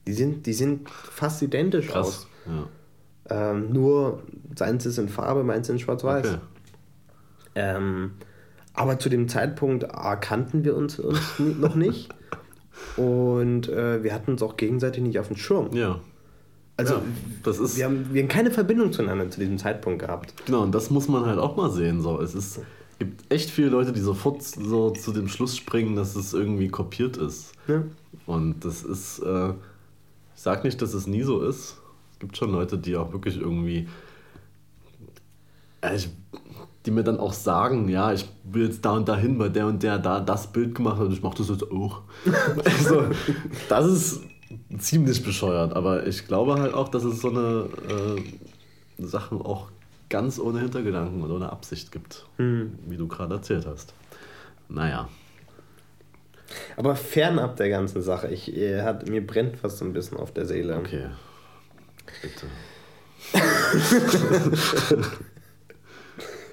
[0.08, 2.28] Die sind, die sind fast identisch Krass, aus.
[2.48, 2.68] Ja.
[3.30, 4.24] Ähm, nur
[4.56, 6.28] seins ist in Farbe, meins in Schwarz-Weiß.
[6.28, 6.40] Okay.
[7.56, 8.12] Ähm,
[8.74, 9.86] aber zu dem Zeitpunkt
[10.22, 12.10] kannten wir uns, uns noch nicht.
[12.98, 15.70] Und äh, wir hatten uns auch gegenseitig nicht auf dem Schirm.
[15.74, 16.00] Ja.
[16.78, 17.02] Also, ja,
[17.44, 20.34] das ist wir, haben, wir haben keine Verbindung zueinander zu diesem Zeitpunkt gehabt.
[20.46, 22.02] Genau, und das muss man halt auch mal sehen.
[22.02, 22.22] So.
[22.22, 22.62] Es ist,
[23.00, 27.18] gibt echt viele Leute, die sofort so zu dem Schluss springen, dass es irgendwie kopiert
[27.18, 27.52] ist.
[27.68, 27.84] Ja.
[28.26, 31.79] Und das ist, äh, ich sag nicht, dass es nie so ist.
[32.20, 33.88] Es gibt schon Leute, die auch wirklich irgendwie,
[35.80, 36.10] äh, ich,
[36.86, 39.82] die mir dann auch sagen, ja, ich will jetzt da und dahin, weil der und
[39.82, 42.02] der da das Bild gemacht hat und ich mach das jetzt auch.
[42.66, 43.04] also,
[43.70, 44.22] das ist
[44.80, 48.22] ziemlich bescheuert, aber ich glaube halt auch, dass es so eine äh,
[49.02, 49.70] Sachen auch
[50.10, 52.78] ganz ohne Hintergedanken und ohne Absicht gibt, hm.
[52.86, 53.94] wie du gerade erzählt hast.
[54.68, 55.08] Naja.
[56.76, 60.34] Aber fernab der ganzen Sache, ich, äh, hat, mir brennt fast so ein bisschen auf
[60.34, 60.76] der Seele.
[60.76, 61.06] Okay.
[62.22, 62.48] Bitte.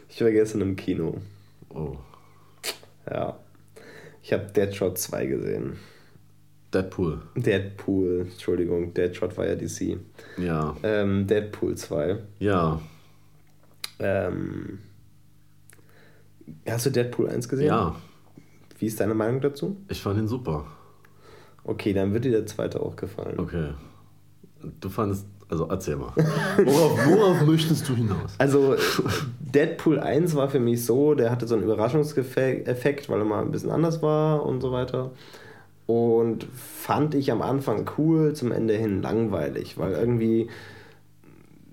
[0.09, 1.21] ich war gestern im Kino.
[1.71, 1.97] Oh.
[3.11, 3.39] Ja.
[4.23, 5.79] Ich habe Deadshot 2 gesehen.
[6.75, 7.23] Deadpool.
[7.37, 9.99] Deadpool, Entschuldigung, Deadshot war ja DC.
[10.37, 10.77] Ja.
[10.83, 12.19] Ähm, Deadpool 2.
[12.41, 12.81] Ja.
[13.99, 14.81] Ähm,
[16.69, 17.69] hast du Deadpool 1 gesehen?
[17.69, 17.97] Ja.
[18.79, 19.77] Wie ist deine Meinung dazu?
[19.89, 20.67] Ich fand ihn super.
[21.65, 23.39] Okay, dann wird dir der zweite auch gefallen.
[23.39, 23.73] Okay.
[24.81, 26.13] Du fandest, also erzähl mal.
[26.65, 28.35] Worauf, worauf möchtest du hinaus?
[28.39, 28.75] Also,
[29.39, 33.53] Deadpool 1 war für mich so, der hatte so einen Überraschungseffekt, weil er mal ein
[33.53, 35.13] bisschen anders war und so weiter.
[35.87, 40.49] Und fand ich am Anfang cool, zum Ende hin langweilig, weil irgendwie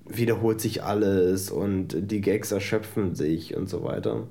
[0.06, 4.28] wiederholt sich alles und die Gags erschöpfen sich und so weiter.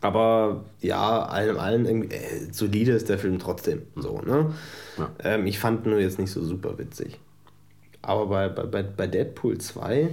[0.00, 3.82] Aber ja, allem allen irgendwie, äh, solide ist der Film trotzdem.
[3.94, 4.54] So, ne?
[4.98, 5.10] Ja.
[5.22, 7.20] Ähm, ich fand nur jetzt nicht so super witzig.
[8.02, 10.10] Aber bei, bei, bei Deadpool 2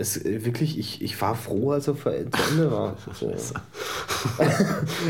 [0.00, 2.96] es äh, wirklich, ich, ich war froh, als er zu Ende war.
[3.14, 3.32] So.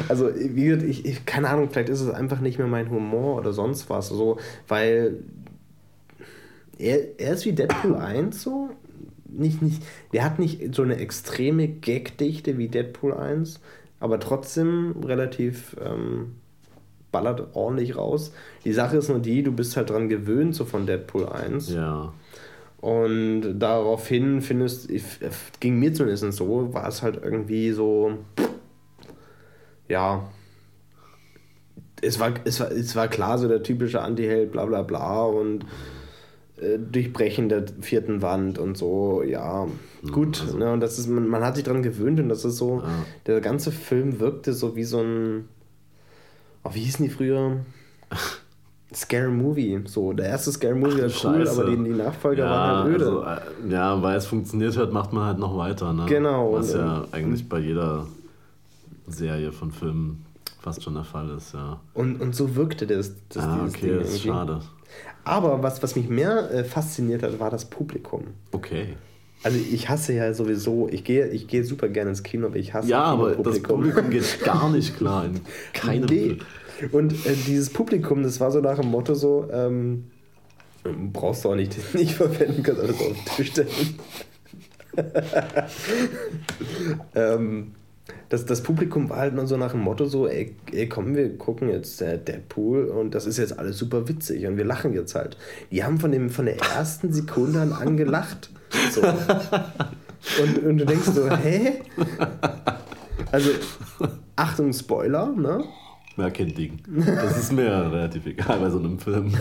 [0.09, 3.37] also, wie gesagt, ich, ich, keine Ahnung, vielleicht ist es einfach nicht mehr mein Humor
[3.37, 4.09] oder sonst was.
[4.09, 5.17] So, weil
[6.79, 8.71] er, er ist wie Deadpool 1 so.
[9.33, 13.61] Nicht, nicht, der hat nicht so eine extreme Gagdichte wie Deadpool 1,
[14.01, 16.35] aber trotzdem relativ ähm,
[17.13, 18.33] ballert ordentlich raus.
[18.65, 21.73] Die Sache ist nur die, du bist halt dran gewöhnt, so von Deadpool 1.
[21.73, 22.13] Ja.
[22.81, 24.91] Und daraufhin findest,
[25.61, 28.13] ging mir zumindest so, war es halt irgendwie so,
[29.89, 30.31] ja,
[32.01, 35.67] es war, es war, es war klar so der typische Anti-Held, bla bla bla und
[36.61, 39.67] äh, Durchbrechen der vierten Wand und so, ja,
[40.13, 40.41] gut.
[40.41, 42.81] Also, ne, und das ist, man, man, hat sich daran gewöhnt und das ist so,
[42.81, 42.89] ja.
[43.27, 45.49] der ganze Film wirkte so wie so ein,
[46.65, 47.59] oh, wie hießen die früher?
[48.95, 50.13] Scary Movie, so.
[50.13, 53.05] Der erste Scary Movie war cool, aber die, die Nachfolger ja, waren halt öde.
[53.05, 56.07] Also, äh, ja, weil es funktioniert hat, macht man halt noch weiter, ne?
[56.07, 56.55] Genau.
[56.55, 58.07] Was und, ja eigentlich bei jeder
[59.07, 60.25] Serie von Filmen
[60.61, 61.81] fast schon der Fall ist, ja.
[61.95, 64.61] Und, und so wirkte das, das ah, okay, Ding das ist schade.
[65.25, 68.25] Aber was, was mich mehr äh, fasziniert hat, war das Publikum.
[68.53, 68.97] Okay.
[69.43, 72.75] Also ich hasse ja sowieso, ich gehe, ich gehe super gerne ins Kino, aber ich
[72.75, 75.41] hasse Ja, aber das Publikum geht gar nicht klar in
[75.73, 76.39] keinem nee.
[76.93, 80.07] Und äh, dieses Publikum, das war so nach dem Motto so, ähm,
[81.13, 83.69] brauchst du auch nicht, nicht verwenden, kannst alles auf den Tisch stellen.
[87.15, 87.73] ähm,
[88.29, 91.37] das, das Publikum war halt nur so nach dem Motto so, ey, ey komm, wir
[91.37, 95.15] gucken jetzt äh, Deadpool und das ist jetzt alles super witzig und wir lachen jetzt
[95.15, 95.37] halt.
[95.71, 98.51] Die haben von, dem, von der ersten Sekunde an angelacht.
[98.93, 99.03] So.
[100.43, 101.81] Und, und du denkst so, hä?
[103.33, 103.51] Also,
[104.37, 105.65] Achtung, Spoiler, ne?
[106.17, 106.79] Ja, kein Ding.
[107.07, 109.33] Das ist mir relativ egal bei so einem Film.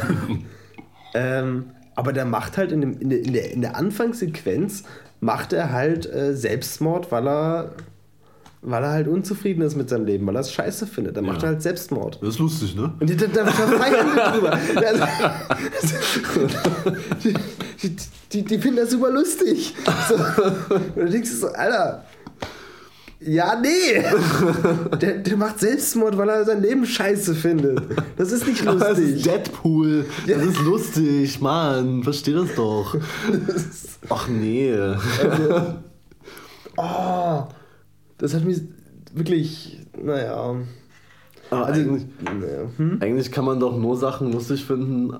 [1.13, 4.83] ähm, aber der macht halt in, dem, in, der, in, der, in der Anfangssequenz
[5.19, 7.71] macht er halt äh, Selbstmord, weil er
[8.61, 11.15] weil er halt unzufrieden ist mit seinem Leben, weil er es scheiße findet.
[11.15, 11.31] Dann ja.
[11.31, 12.19] macht er halt Selbstmord.
[12.21, 12.93] Das ist lustig, ne?
[12.99, 14.59] Und da, da, da feiern wir drüber.
[17.23, 17.33] die,
[17.81, 17.95] die,
[18.31, 19.73] die, die, finden das super lustig.
[20.07, 20.15] So.
[20.15, 22.03] Und du denkst so, Alter,
[23.21, 24.01] ja, nee.
[24.97, 27.81] Der, der macht Selbstmord, weil er sein Leben scheiße findet.
[28.17, 28.87] Das ist nicht lustig.
[28.87, 30.05] das ist Deadpool.
[30.25, 32.03] Das ist lustig, Mann.
[32.03, 32.95] Versteh das doch.
[34.09, 34.73] Ach nee.
[34.73, 35.75] Also,
[36.77, 37.43] oh,
[38.19, 38.61] das hat mich
[39.13, 40.55] wirklich, naja.
[41.49, 42.69] Also, eigentlich, naja.
[42.77, 42.97] Hm?
[43.01, 45.15] eigentlich kann man doch nur Sachen lustig finden,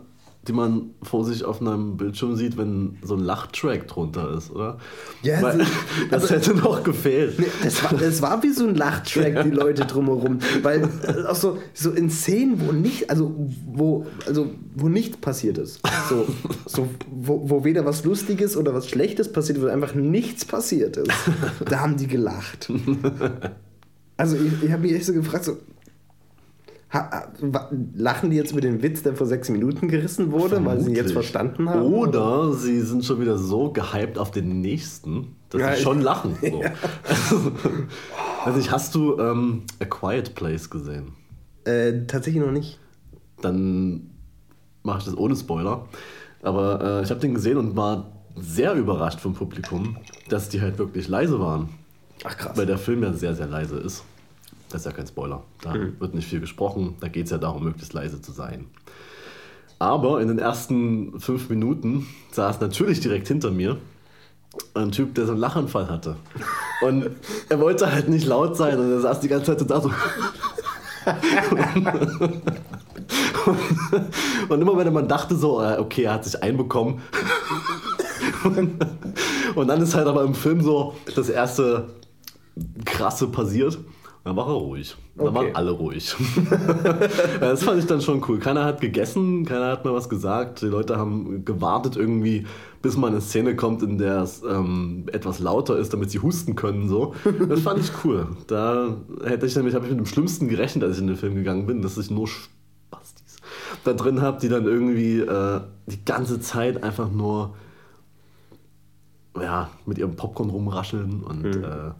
[0.49, 4.79] die man vor sich auf einem Bildschirm sieht, wenn so ein Lachtrack drunter ist, oder?
[5.21, 5.59] Ja, Weil,
[6.09, 7.37] das also, hätte noch gefehlt.
[7.37, 10.39] Nee, das, war, das war wie so ein Lachtrack, die Leute drumherum.
[10.63, 13.31] Weil äh, auch so, so in Szenen, wo nicht, also
[13.71, 15.81] wo, also wo nichts passiert ist.
[16.09, 16.25] So,
[16.65, 21.11] so wo, wo weder was Lustiges oder was Schlechtes passiert, wo einfach nichts passiert ist.
[21.69, 22.71] Da haben die gelacht.
[24.17, 25.57] Also ich, ich habe mich echt so gefragt, so,
[27.93, 30.77] lachen die jetzt über den Witz, der vor sechs Minuten gerissen wurde, Vermutlich.
[30.77, 31.81] weil sie ihn jetzt verstanden haben?
[31.83, 36.01] Oder, oder, sie sind schon wieder so gehypt auf den nächsten, dass ja, sie schon
[36.01, 36.37] lachen.
[36.41, 36.47] So.
[36.63, 36.71] Ja.
[38.45, 41.13] also ich, hast du ähm, A Quiet Place gesehen?
[41.65, 42.79] Äh, tatsächlich noch nicht.
[43.41, 44.09] Dann
[44.81, 45.87] mache ich das ohne Spoiler.
[46.41, 49.97] Aber äh, ich habe den gesehen und war sehr überrascht vom Publikum,
[50.29, 51.69] dass die halt wirklich leise waren.
[52.23, 52.57] Ach krass.
[52.57, 54.03] Weil der Film ja sehr, sehr leise ist.
[54.69, 55.43] Das ist ja kein Spoiler.
[55.61, 55.99] Da mhm.
[55.99, 56.95] wird nicht viel gesprochen.
[56.99, 58.67] Da geht es ja darum, möglichst leise zu sein.
[59.79, 63.77] Aber in den ersten fünf Minuten saß natürlich direkt hinter mir
[64.73, 66.17] ein Typ, der so einen Lachanfall hatte.
[66.81, 67.09] Und
[67.49, 69.91] er wollte halt nicht laut sein und er saß die ganze Zeit da so.
[74.49, 77.01] und immer wenn man dachte so, äh, okay, er hat sich einbekommen.
[79.55, 81.89] und dann ist halt aber im Film so das erste
[82.85, 83.77] krasse passiert.
[84.23, 84.97] Dann war er ruhig.
[85.15, 85.35] Dann okay.
[85.35, 86.15] waren alle ruhig.
[87.39, 88.37] das fand ich dann schon cool.
[88.39, 90.61] Keiner hat gegessen, keiner hat mir was gesagt.
[90.61, 92.45] Die Leute haben gewartet irgendwie,
[92.81, 96.55] bis mal eine Szene kommt, in der es ähm, etwas lauter ist, damit sie husten
[96.55, 96.89] können.
[96.89, 97.15] So.
[97.47, 98.27] Das fand ich cool.
[98.47, 101.35] Da hätte ich nämlich, habe ich mit dem Schlimmsten gerechnet, als ich in den Film
[101.35, 103.37] gegangen bin, dass ich nur Spastis
[103.85, 107.55] da drin habe, die dann irgendwie äh, die ganze Zeit einfach nur
[109.41, 111.63] ja, mit ihrem Popcorn rumrascheln und mhm.
[111.63, 111.91] äh,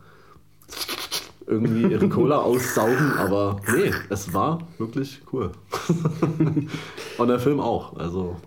[1.50, 5.52] irgendwie ihre Cola aussaugen, aber nee, es war wirklich cool.
[7.18, 8.38] Und der Film auch, also.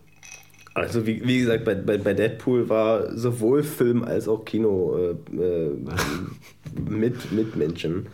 [0.74, 5.36] Also wie, wie gesagt, bei, bei, bei Deadpool war sowohl Film als auch Kino äh,
[5.36, 5.70] äh,
[6.88, 8.06] mit, mit Menschen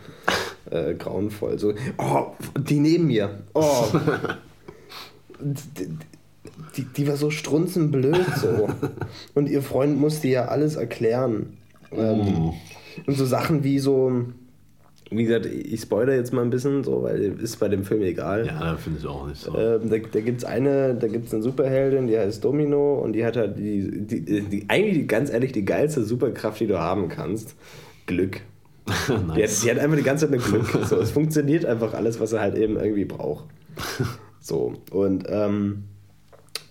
[0.69, 1.57] äh, grauenvoll.
[1.57, 3.43] So, oh, die neben mir.
[3.53, 3.85] Oh.
[6.75, 8.67] Die, die war so strunzenblöd so.
[9.35, 11.57] Und ihr Freund musste ja alles erklären.
[11.93, 12.53] Ähm, mm.
[13.07, 14.25] Und so Sachen wie so,
[15.11, 18.45] wie gesagt, ich spoilere jetzt mal ein bisschen, so, weil ist bei dem Film egal.
[18.45, 19.57] Ja, finde ich auch nicht so.
[19.57, 23.25] Ähm, da da gibt es eine, da gibt's eine Superheldin, die heißt Domino und die
[23.25, 27.55] hat halt die, die, die, eigentlich ganz ehrlich die geilste Superkraft, die du haben kannst.
[28.05, 28.41] Glück.
[28.85, 29.07] nice.
[29.07, 30.85] die, hat, die, hat, einfach die ganze Zeit ein Glück.
[30.85, 33.45] so, es funktioniert einfach alles, was er halt eben irgendwie braucht.
[34.41, 35.83] So, und ähm,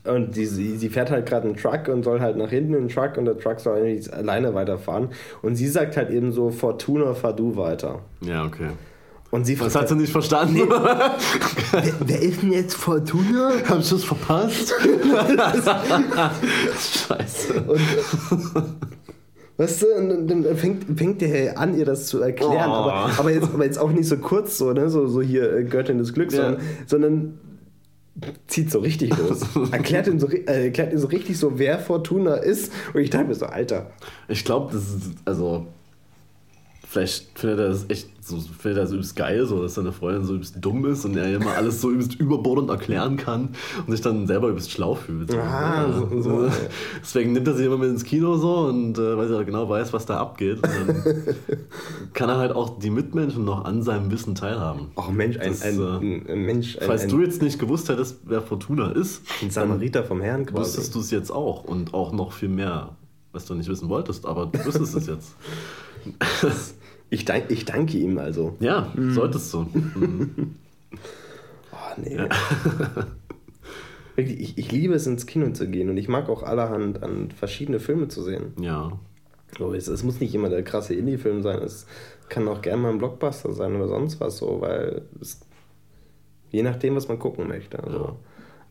[0.08, 2.88] und die, sie fährt halt gerade einen Truck und soll halt nach hinten in den
[2.88, 5.08] Truck und der Truck soll eigentlich alleine weiterfahren.
[5.42, 8.00] Und sie sagt halt eben so, Fortuna, fahr du weiter.
[8.20, 8.68] Ja, okay.
[9.30, 10.62] Und sie Was hat sie nicht verstanden?
[10.70, 13.52] wer, wer ist denn jetzt Fortuna?
[13.68, 14.72] Haben sie es verpasst?
[16.78, 17.60] Scheiße.
[17.66, 17.80] Und,
[19.58, 22.74] weißt du, und dann dann fängt, fängt der an, ihr das zu erklären, Oh.
[22.74, 24.88] aber, aber, jetzt, aber jetzt auch nicht so kurz, so, ne?
[24.88, 26.44] so, so hier äh, Göttin des Glücks, Ja.
[26.44, 27.38] sondern, sondern
[28.46, 29.42] zieht so richtig los.
[29.70, 32.72] erklärt, ihm so, äh, erklärt ihm so richtig so, wer Fortuna ist.
[32.94, 33.90] Und ich dachte mir so, Alter,
[34.28, 35.66] Ich glaube, das ist, also,
[36.90, 40.24] vielleicht findet er das echt so, findet er das übelst geil, so, dass seine Freundin
[40.24, 43.50] so übelst dumm ist und er immer alles so übelst überbordend erklären kann
[43.86, 45.30] und sich dann selber übelst schlau fühlt.
[45.30, 45.38] So.
[45.38, 46.52] Ah, Ja, so- so, ja.
[47.00, 49.92] Deswegen nimmt er sich immer mit ins Kino so und äh, weil er genau weiß,
[49.92, 50.60] was da abgeht.
[52.14, 54.88] Kann er halt auch die Mitmenschen noch an seinem Wissen teilhaben.
[54.96, 58.18] ach Mensch, ein, Das, ein, äh, ein, ein Mensch, Falls du jetzt nicht gewusst hättest,
[58.24, 60.62] wer Fortuna ist, ein Samariter vom Herrn quasi.
[60.62, 62.90] wüsstest du es jetzt auch und auch noch viel mehr,
[63.32, 65.34] was du nicht wissen wolltest, aber du wüsstest es jetzt.
[67.10, 68.56] Ich, dank, ich danke ihm also.
[68.60, 69.62] Ja, solltest du.
[69.62, 70.56] Mhm.
[71.72, 72.18] Oh, nee.
[74.14, 77.30] Wirklich, ich, ich liebe es, ins Kino zu gehen und ich mag auch allerhand an
[77.30, 78.52] verschiedene Filme zu sehen.
[78.60, 78.98] Ja.
[79.56, 81.86] So, es, es muss nicht immer der krasse Indie-Film sein, es
[82.28, 85.40] kann auch gerne mal ein Blockbuster sein oder sonst was so, weil es,
[86.50, 87.82] je nachdem, was man gucken möchte.
[87.82, 87.98] Also.
[87.98, 88.16] Ja.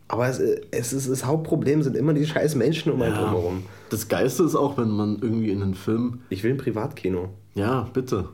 [0.08, 0.40] Aber es,
[0.70, 3.22] es ist, das Hauptproblem sind immer die scheiß Menschen um einen ja.
[3.22, 3.64] drumherum.
[3.90, 6.20] Das Geiste ist auch, wenn man irgendwie in einen Film.
[6.30, 7.28] Ich will ein Privatkino.
[7.54, 8.28] Ja, bitte.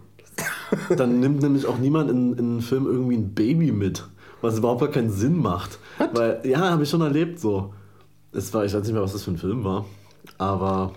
[0.97, 4.05] Dann nimmt nämlich auch niemand in, in einen Film irgendwie ein Baby mit,
[4.41, 5.79] was überhaupt gar keinen Sinn macht.
[6.13, 7.75] Weil, ja, habe ich schon erlebt so.
[8.33, 9.85] Es war, ich weiß nicht mehr, was das für ein Film war,
[10.39, 10.93] aber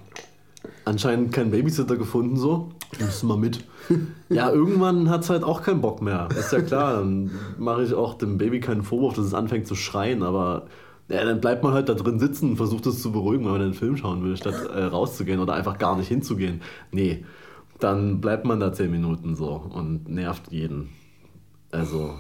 [0.88, 2.70] anscheinend kein Babysitter gefunden so.
[3.00, 3.64] Nimmst du mal mit.
[4.30, 6.28] Ja, irgendwann hat es halt auch keinen Bock mehr.
[6.38, 9.76] Ist ja klar, dann mache ich auch dem Baby keinen Vorwurf, dass es anfängt zu
[9.76, 10.68] schreien, aber
[11.08, 13.62] ja, dann bleibt man halt da drin sitzen und versucht es zu beruhigen, wenn man
[13.62, 16.62] einen Film schauen will, statt äh, rauszugehen oder einfach gar nicht hinzugehen.
[16.92, 17.24] Nee,
[17.80, 20.90] dann bleibt man da zehn Minuten so und nervt jeden.
[21.72, 22.16] Also,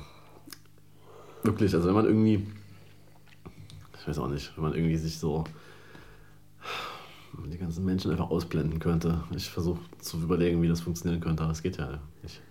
[1.44, 2.48] wirklich, also wenn man irgendwie,
[4.00, 5.44] ich weiß auch nicht, wenn man irgendwie sich so
[7.46, 9.24] die ganzen Menschen einfach ausblenden könnte.
[9.36, 12.42] Ich versuche zu überlegen, wie das funktionieren könnte, aber es geht ja nicht.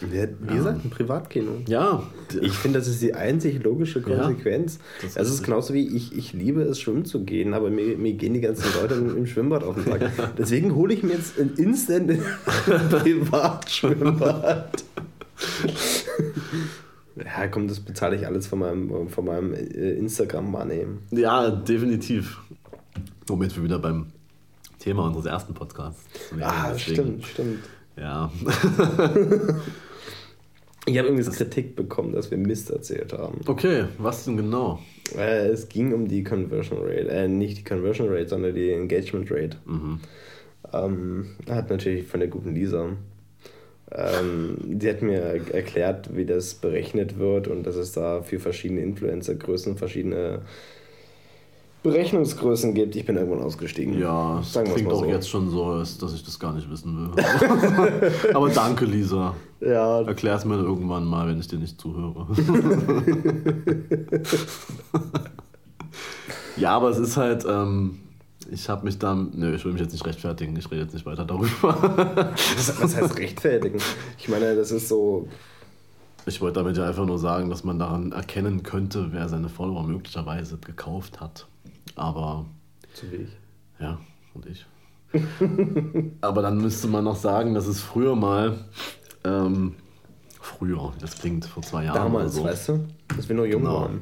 [0.00, 1.52] Wie, wie gesagt, ein Privatkino.
[1.68, 2.02] Ja,
[2.40, 4.80] Ich finde, das ist die einzig logische Konsequenz.
[5.00, 8.12] das es ist genauso wie ich, ich liebe es, schwimmen zu gehen, aber mir, mir
[8.14, 10.10] gehen die ganzen Leute im, im Schwimmbad auf den Sack.
[10.38, 12.10] Deswegen hole ich mir jetzt ein Instant
[12.90, 14.84] Privatschwimmbad.
[17.16, 20.86] Ja, komm, das bezahle ich alles von meinem, von meinem äh, Instagram-Money.
[21.12, 22.38] ja, definitiv.
[23.26, 24.06] Womit wir wieder beim
[24.78, 26.02] Thema unseres ersten Podcasts
[26.32, 26.42] wären.
[26.42, 27.58] Ah, Deswegen- stimmt, stimmt.
[27.96, 28.32] Ja,
[30.84, 33.40] Ich habe irgendwie Kritik bekommen, dass wir Mist erzählt haben.
[33.46, 34.80] okay, was denn genau?
[35.16, 39.30] Äh, es ging um die Conversion Rate, äh, nicht die Conversion Rate, sondern die Engagement
[39.30, 39.58] Rate.
[39.64, 40.00] Mhm.
[40.72, 42.88] Ähm, hat natürlich von der guten Lisa.
[43.92, 45.20] Ähm, die hat mir
[45.52, 50.40] erklärt, wie das berechnet wird und dass es da für verschiedene Influencer-Größen verschiedene
[51.82, 52.94] Berechnungsgrößen gibt.
[52.94, 53.98] Ich bin irgendwann ausgestiegen.
[53.98, 55.06] Ja, es Sagen wir's klingt auch so.
[55.06, 57.24] jetzt schon so, als dass ich das gar nicht wissen will.
[58.34, 59.34] Aber danke, Lisa.
[59.60, 62.26] Ja, Erklär's mir irgendwann mal, wenn ich dir nicht zuhöre.
[66.56, 68.00] ja, aber es ist halt, ähm,
[68.50, 71.06] ich habe mich da, nö, ich will mich jetzt nicht rechtfertigen, ich rede jetzt nicht
[71.06, 71.48] weiter darüber.
[72.56, 73.78] was heißt rechtfertigen?
[74.18, 75.28] Ich meine, das ist so.
[76.26, 79.84] Ich wollte damit ja einfach nur sagen, dass man daran erkennen könnte, wer seine Follower
[79.84, 81.46] möglicherweise gekauft hat.
[81.96, 82.46] Aber
[82.94, 83.30] Zu wie ich.
[83.80, 83.98] Ja,
[84.34, 84.66] und ich.
[86.20, 88.64] Aber dann müsste man noch sagen, dass es früher mal,
[89.24, 89.74] ähm,
[90.40, 92.88] früher, das klingt vor zwei Jahren Damals, so, weißt du?
[93.16, 93.82] Dass wir noch jung Genau.
[93.82, 94.00] waren.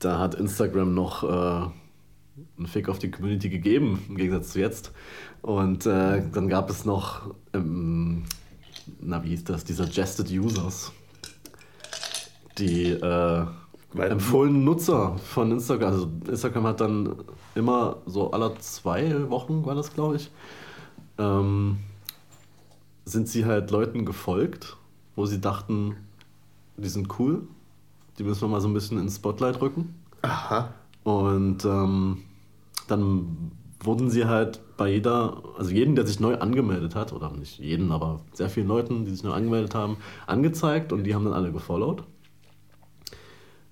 [0.00, 1.26] da hat Instagram noch äh,
[2.58, 4.92] einen Fick auf die Community gegeben, im Gegensatz zu jetzt.
[5.42, 8.24] Und äh, dann gab es noch, ähm,
[9.00, 10.92] na wie hieß das, die Suggested Users.
[12.58, 13.46] Die äh,
[13.96, 15.92] empfohlenen Nutzer von Instagram.
[15.92, 17.16] Also Instagram hat dann
[17.54, 20.30] immer so alle zwei Wochen, war das glaube ich,
[21.18, 21.78] ähm,
[23.04, 24.76] sind sie halt Leuten gefolgt,
[25.16, 25.96] wo sie dachten,
[26.76, 27.42] die sind cool,
[28.18, 29.94] die müssen wir mal so ein bisschen ins Spotlight rücken.
[30.22, 30.74] Aha.
[31.04, 32.18] Und ähm,
[32.88, 37.58] dann wurden sie halt bei jeder, also jeden, der sich neu angemeldet hat, oder nicht
[37.58, 41.34] jeden, aber sehr vielen Leuten, die sich neu angemeldet haben, angezeigt und die haben dann
[41.34, 42.04] alle gefollowt.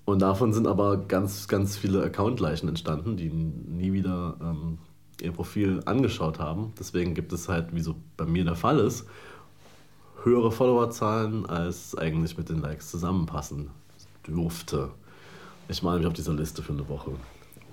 [0.07, 4.77] Und davon sind aber ganz, ganz viele Account-Leichen entstanden, die nie wieder ähm,
[5.19, 6.71] ihr Profil angeschaut haben.
[6.79, 9.05] Deswegen gibt es halt, wie so bei mir der Fall ist,
[10.23, 13.69] höhere Followerzahlen, als eigentlich mit den Likes zusammenpassen
[14.25, 14.91] dürfte.
[15.67, 17.11] Ich meine mich auf dieser Liste für eine Woche.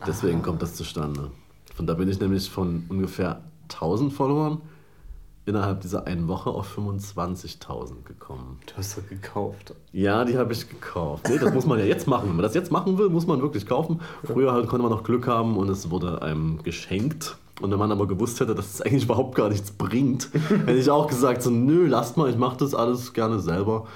[0.04, 1.30] Deswegen kommt das zustande.
[1.76, 4.60] Von da bin ich nämlich von ungefähr 1000 Followern
[5.46, 8.58] innerhalb dieser einen Woche auf 25.000 gekommen.
[8.66, 9.74] Du hast doch gekauft.
[9.92, 11.28] Ja, die habe ich gekauft.
[11.28, 12.28] Nee, das muss man ja jetzt machen.
[12.28, 14.00] Wenn man das jetzt machen will, muss man wirklich kaufen.
[14.24, 17.36] Früher halt konnte man noch Glück haben und es wurde einem geschenkt.
[17.60, 20.30] Und wenn man aber gewusst hätte, dass es eigentlich überhaupt gar nichts bringt,
[20.66, 23.86] hätte ich auch gesagt, so, nö, lasst mal, ich mache das alles gerne selber.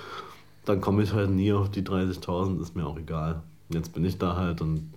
[0.65, 3.43] Dann komme ich halt nie auf die 30.000, ist mir auch egal.
[3.71, 4.93] Jetzt bin ich da halt und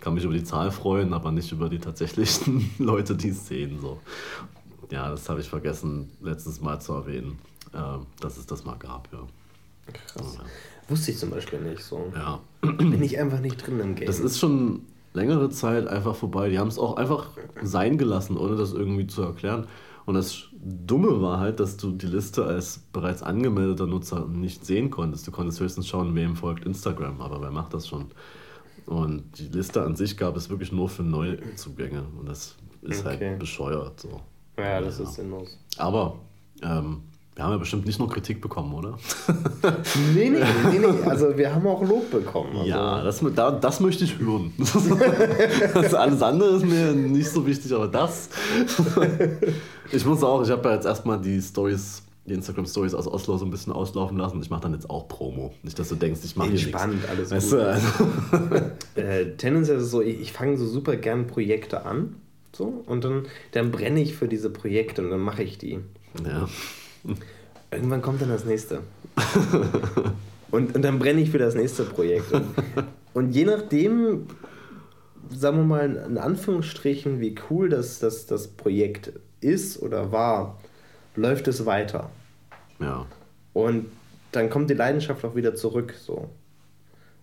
[0.00, 3.78] kann mich über die Zahl freuen, aber nicht über die tatsächlichen Leute, die es sehen.
[3.80, 3.98] So.
[4.90, 7.38] Ja, das habe ich vergessen, letztes Mal zu erwähnen,
[7.72, 7.78] äh,
[8.20, 9.20] dass es das mal gab, ja.
[9.92, 10.38] Krass.
[10.88, 12.12] Wusste ich zum Beispiel nicht so.
[12.14, 12.40] Ja.
[12.60, 14.06] Bin ich einfach nicht drin im Game.
[14.06, 14.82] Das ist schon
[15.14, 16.48] längere Zeit einfach vorbei.
[16.50, 17.30] Die haben es auch einfach
[17.62, 19.66] sein gelassen, ohne das irgendwie zu erklären.
[20.04, 24.90] Und das Dumme war halt, dass du die Liste als bereits angemeldeter Nutzer nicht sehen
[24.90, 25.26] konntest.
[25.26, 28.06] Du konntest höchstens schauen, wem folgt Instagram, aber wer macht das schon?
[28.86, 32.04] Und die Liste an sich gab es wirklich nur für Neuzugänge.
[32.20, 33.30] Und das ist Okay.
[33.30, 33.98] halt bescheuert.
[34.00, 34.20] So.
[34.58, 35.58] Ja, das ist sinnlos.
[35.78, 36.16] Aber
[36.62, 37.02] ähm,
[37.34, 38.96] wir haben ja bestimmt nicht nur Kritik bekommen, oder?
[40.14, 40.38] Nee, nee,
[40.70, 40.86] nee, nee.
[41.08, 42.56] Also wir haben auch Lob bekommen.
[42.56, 44.52] Also, Ja, das, da, das möchte ich hören.
[45.74, 48.30] Das alles andere ist mir nicht so wichtig, aber das.
[49.92, 53.36] Ich muss auch, ich habe ja jetzt erstmal die Stories, die Instagram Stories aus Oslo
[53.36, 54.40] so ein bisschen auslaufen lassen.
[54.42, 55.52] Ich mache dann jetzt auch Promo.
[55.62, 56.72] Nicht, dass du denkst, ich mache hier nichts.
[56.72, 57.60] Entspannt, alles Weißt gut.
[57.60, 58.64] du, also,
[58.96, 62.16] Äh, tendenziell ist es so, ich, ich fange so super gern Projekte an.
[62.56, 65.78] So, und dann, dann brenne ich für diese Projekte und dann mache ich die.
[66.24, 66.48] ja.
[67.70, 68.80] Irgendwann kommt dann das nächste.
[70.50, 72.32] und, und dann brenne ich für das nächste Projekt.
[72.32, 72.46] Und,
[73.12, 74.26] und je nachdem,
[75.28, 80.58] sagen wir mal in Anführungsstrichen, wie cool das, das, das Projekt ist oder war,
[81.14, 82.08] läuft es weiter.
[82.80, 83.04] ja.
[83.52, 83.86] Und
[84.32, 85.94] dann kommt die Leidenschaft auch wieder zurück.
[85.98, 86.30] So.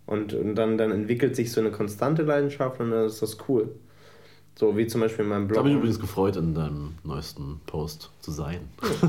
[0.05, 3.69] Und, und dann, dann entwickelt sich so eine konstante Leidenschaft und dann ist das cool.
[4.55, 5.57] So wie zum Beispiel in meinem Ich Blog.
[5.59, 8.59] habe mich übrigens gefreut, in deinem neuesten Post zu sein.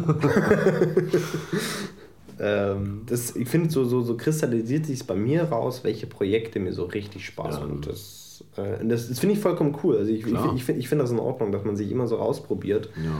[2.41, 6.73] Ähm, das, ich finde, so, so, so kristallisiert sich bei mir raus, welche Projekte mir
[6.73, 7.61] so richtig Spaß Ja.
[7.61, 7.73] machen.
[7.75, 9.99] Und das, äh, das, das finde ich vollkommen cool.
[9.99, 12.19] Also ich, ich, ich finde ich find das in Ordnung, dass man sich immer so
[12.19, 12.89] ausprobiert.
[12.97, 13.13] Ja.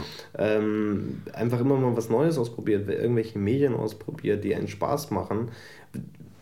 [0.57, 5.51] Ähm, einfach immer mal was Neues ausprobiert, irgendwelche Medien ausprobiert, die einen Spaß machen.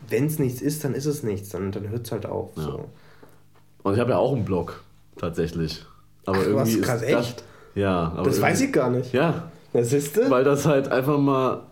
[0.08, 2.56] Wenn es nichts ist, dann ist es nichts, dann, dann hört es halt auf.
[2.56, 2.62] Ja.
[2.62, 2.84] So.
[3.82, 4.82] Und ich habe ja auch einen Blog,
[5.16, 5.84] tatsächlich.
[6.26, 7.44] Aber Ach, irgendwie was, krass, ist das, echt?
[7.74, 9.12] Ja, aber Das weiß ich gar nicht.
[9.12, 10.30] Ja, Was ist das?
[10.30, 11.62] weil das halt einfach mal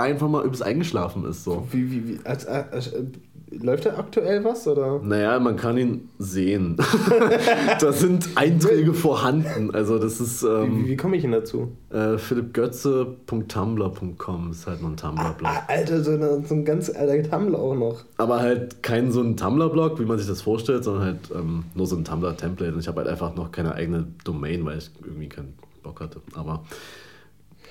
[0.00, 1.66] einfach mal übelst eingeschlafen ist so.
[1.70, 3.04] Wie, wie, wie, als, als, äh,
[3.50, 4.66] läuft da aktuell was?
[4.68, 5.00] Oder?
[5.02, 6.76] Naja, man kann ihn sehen.
[7.80, 9.74] da sind Einträge vorhanden.
[9.74, 11.72] Also das ist Wie, ähm, wie, wie komme ich denn dazu?
[11.90, 15.50] äh, philippgötze.tumblr.com ist halt nur ein Tumblr-Blog.
[15.50, 18.04] Ah, Alter, so, eine, so ein ganz alter Tumblr auch noch.
[18.18, 21.86] Aber halt kein so ein Tumblr-Blog, wie man sich das vorstellt, sondern halt ähm, nur
[21.86, 22.72] so ein Tumblr-Template.
[22.74, 26.20] Und ich habe halt einfach noch keine eigene Domain, weil ich irgendwie keinen Bock hatte.
[26.34, 26.64] Aber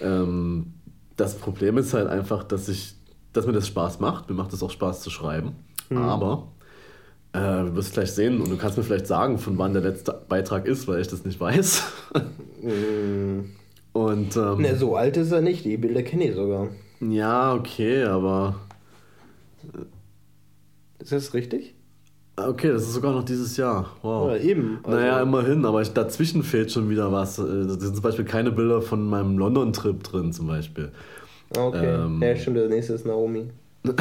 [0.01, 0.73] ähm,
[1.18, 2.95] das Problem ist halt einfach, dass ich,
[3.34, 4.30] dass mir das Spaß macht.
[4.30, 5.55] Mir macht es auch Spaß zu schreiben.
[5.93, 6.53] Aber
[7.34, 10.13] äh, du wirst gleich sehen und du kannst mir vielleicht sagen, von wann der letzte
[10.30, 11.84] Beitrag ist, weil ich das nicht weiß.
[13.93, 16.70] und ähm, Ne, so alt ist er nicht, die Bilder kenne ich sogar.
[16.99, 18.55] ja, okay, aber
[20.99, 21.76] Ist das richtig?
[22.38, 23.88] Okay, das ist sogar noch dieses Jahr.
[24.01, 24.29] Wow.
[24.31, 24.79] Ja, eben.
[24.83, 27.39] Also- Naja, immerhin, aber ich, dazwischen fehlt schon wieder was.
[27.39, 30.91] Äh, Da sind zum Beispiel keine Bilder von meinem London-Trip drin, zum Beispiel.
[31.57, 31.85] Ah, Okay.
[32.05, 32.21] Ähm.
[32.21, 33.45] ja, stimmt, der nächste ist Naomi.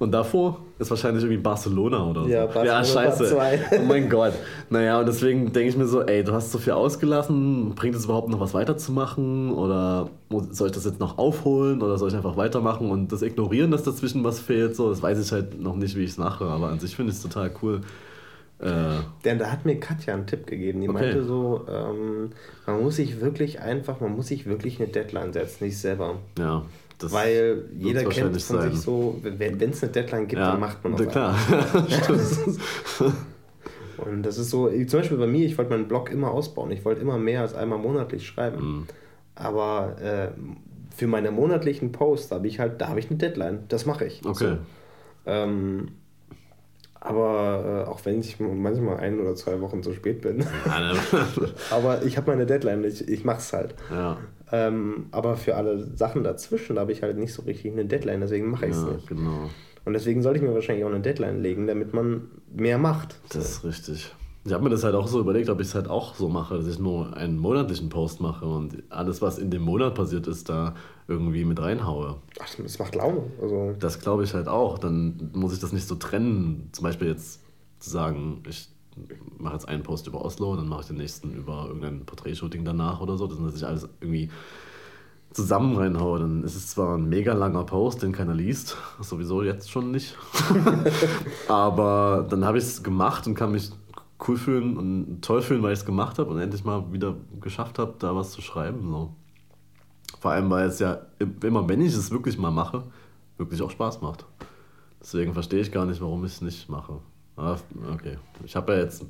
[0.00, 2.28] Und davor ist wahrscheinlich irgendwie Barcelona oder so.
[2.30, 3.36] Ja, Barcelona ja scheiße.
[3.80, 4.32] Oh mein Gott.
[4.70, 8.06] Naja, und deswegen denke ich mir so, ey, du hast so viel ausgelassen, bringt es
[8.06, 9.52] überhaupt noch was weiterzumachen?
[9.52, 10.08] Oder
[10.50, 13.82] soll ich das jetzt noch aufholen oder soll ich einfach weitermachen und das ignorieren, dass
[13.82, 14.74] dazwischen was fehlt?
[14.74, 17.12] So, das weiß ich halt noch nicht, wie ich es mache, aber an sich finde
[17.12, 17.82] ich es total cool.
[18.58, 20.80] Äh, Denn da hat mir Katja einen Tipp gegeben.
[20.80, 20.98] Die Okay.
[20.98, 22.30] meinte so, ähm,
[22.66, 26.16] man muss sich wirklich einfach, man muss sich wirklich eine Deadline setzen, nicht selber.
[26.38, 26.62] ja,
[27.00, 28.70] das Weil jeder kennt von sein.
[28.72, 31.34] sich so, wenn es eine Deadline gibt, ja, dann macht man auch klar.
[33.96, 36.70] Und das ist so, zum Beispiel bei mir, ich wollte meinen Blog immer ausbauen.
[36.70, 38.60] Ich wollte immer mehr als einmal monatlich schreiben.
[38.60, 38.86] Mhm.
[39.34, 40.28] Aber äh,
[40.94, 43.64] für meine monatlichen Posts habe ich halt, da habe ich eine Deadline.
[43.68, 44.24] Das mache ich.
[44.24, 44.56] Okay.
[45.24, 45.30] So.
[45.30, 45.88] Ähm,
[47.00, 50.44] aber äh, auch wenn ich manchmal ein oder zwei Wochen zu spät bin.
[51.70, 53.74] Aber ich habe meine Deadline, ich, ich mache es halt.
[53.90, 54.18] ja,
[54.52, 58.20] Ähm, aber für alle Sachen dazwischen, da habe ich halt nicht so richtig eine Deadline,
[58.20, 59.08] deswegen mache ich es ja, nicht.
[59.08, 59.48] genau.
[59.84, 63.16] Und deswegen sollte ich mir wahrscheinlich auch eine Deadline legen, damit man mehr macht.
[63.30, 64.14] Das ist richtig.
[64.44, 66.56] Ich habe mir das halt auch so überlegt, ob ich es halt auch so mache,
[66.56, 70.48] dass ich nur einen monatlichen Post mache und alles, was in dem Monat passiert ist,
[70.48, 70.74] da
[71.08, 72.16] irgendwie mit reinhaue.
[72.40, 73.24] Ach, das macht Laune.
[73.40, 74.78] Also, Das glaube ich halt auch.
[74.78, 76.70] Dann muss ich das nicht so trennen.
[76.72, 77.40] Zum Beispiel jetzt
[77.80, 78.68] zu sagen, ich
[79.38, 83.00] mache jetzt einen Post über Oslo, dann mache ich den nächsten über irgendein Porträtshooting danach
[83.00, 84.30] oder so, dass ich alles irgendwie
[85.32, 89.70] zusammen reinhaue, dann ist es zwar ein mega langer Post, den keiner liest, sowieso jetzt
[89.70, 90.16] schon nicht,
[91.48, 93.70] aber dann habe ich es gemacht und kann mich
[94.26, 97.78] cool fühlen und toll fühlen, weil ich es gemacht habe und endlich mal wieder geschafft
[97.78, 98.88] habe, da was zu schreiben.
[98.90, 99.14] So.
[100.20, 100.98] Vor allem, weil es ja
[101.42, 102.84] immer, wenn ich es wirklich mal mache,
[103.38, 104.26] wirklich auch Spaß macht.
[105.00, 106.98] Deswegen verstehe ich gar nicht, warum ich es nicht mache.
[107.36, 107.56] Ah,
[107.94, 109.06] okay, ich habe ja jetzt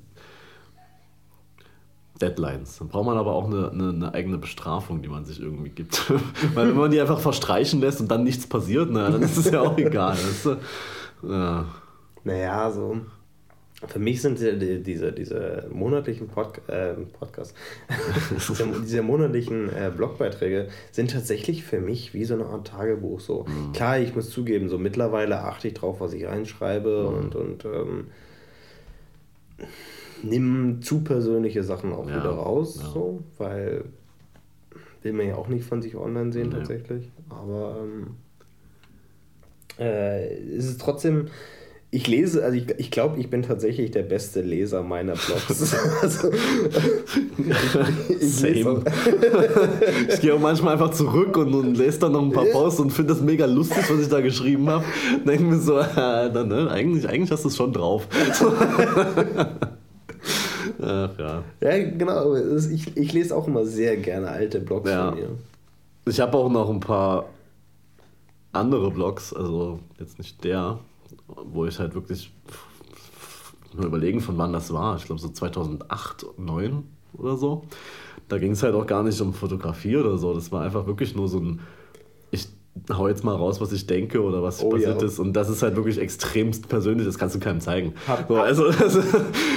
[2.20, 2.78] Deadlines.
[2.78, 6.10] Dann braucht man aber auch eine, eine, eine, eigene Bestrafung, die man sich irgendwie gibt.
[6.54, 9.50] Weil wenn man die einfach verstreichen lässt und dann nichts passiert, na, dann ist es
[9.50, 10.12] ja auch egal.
[10.12, 10.56] Weißt du?
[11.22, 11.64] ja.
[12.22, 13.00] Naja, so.
[13.86, 17.54] Für mich sind die, diese, diese monatlichen Pod, äh, Podcasts,
[18.82, 23.20] diese, monatlichen äh, Blogbeiträge sind tatsächlich für mich wie so eine Art Tagebuch.
[23.20, 23.44] So.
[23.44, 23.72] Mhm.
[23.72, 27.16] Klar, ich muss zugeben, so mittlerweile achte ich drauf, was ich reinschreibe mhm.
[27.16, 28.06] und, und ähm,
[30.22, 32.90] nimm zu persönliche Sachen auch ja, wieder raus, ja.
[32.90, 33.84] so, weil
[35.02, 36.56] will man ja auch nicht von sich online sehen nee.
[36.56, 37.10] tatsächlich.
[37.30, 38.16] Aber ähm,
[39.78, 41.28] äh, es ist trotzdem,
[41.92, 45.74] ich lese, also ich, ich glaube, ich bin tatsächlich der beste Leser meiner Blogs.
[46.02, 46.30] also,
[48.08, 48.84] ich, Same.
[50.08, 52.90] ich gehe auch manchmal einfach zurück und, und lese dann noch ein paar Posts und
[52.92, 54.84] finde das mega lustig, was ich da geschrieben habe.
[55.26, 58.06] Denke mir so, äh, dann, ne, eigentlich, eigentlich hast du es schon drauf.
[60.82, 61.42] Ach ja.
[61.60, 62.36] Ja, genau.
[62.36, 65.08] Ich, ich lese auch immer sehr gerne alte Blogs ja.
[65.08, 65.30] von mir.
[66.06, 67.24] Ich habe auch noch ein paar
[68.52, 70.78] andere Blogs, also jetzt nicht der,
[71.26, 72.32] wo ich halt wirklich
[73.74, 74.96] nur überlegen, von wann das war.
[74.96, 76.84] Ich glaube so 2008, 2009
[77.14, 77.64] oder so.
[78.28, 80.34] Da ging es halt auch gar nicht um Fotografie oder so.
[80.34, 81.60] Das war einfach wirklich nur so ein,
[82.92, 85.06] hau jetzt mal raus, was ich denke oder was oh, passiert ja.
[85.06, 85.18] ist.
[85.18, 87.94] Und das ist halt wirklich extremst persönlich, das kannst du keinem zeigen.
[88.06, 89.00] Hab, so, also, also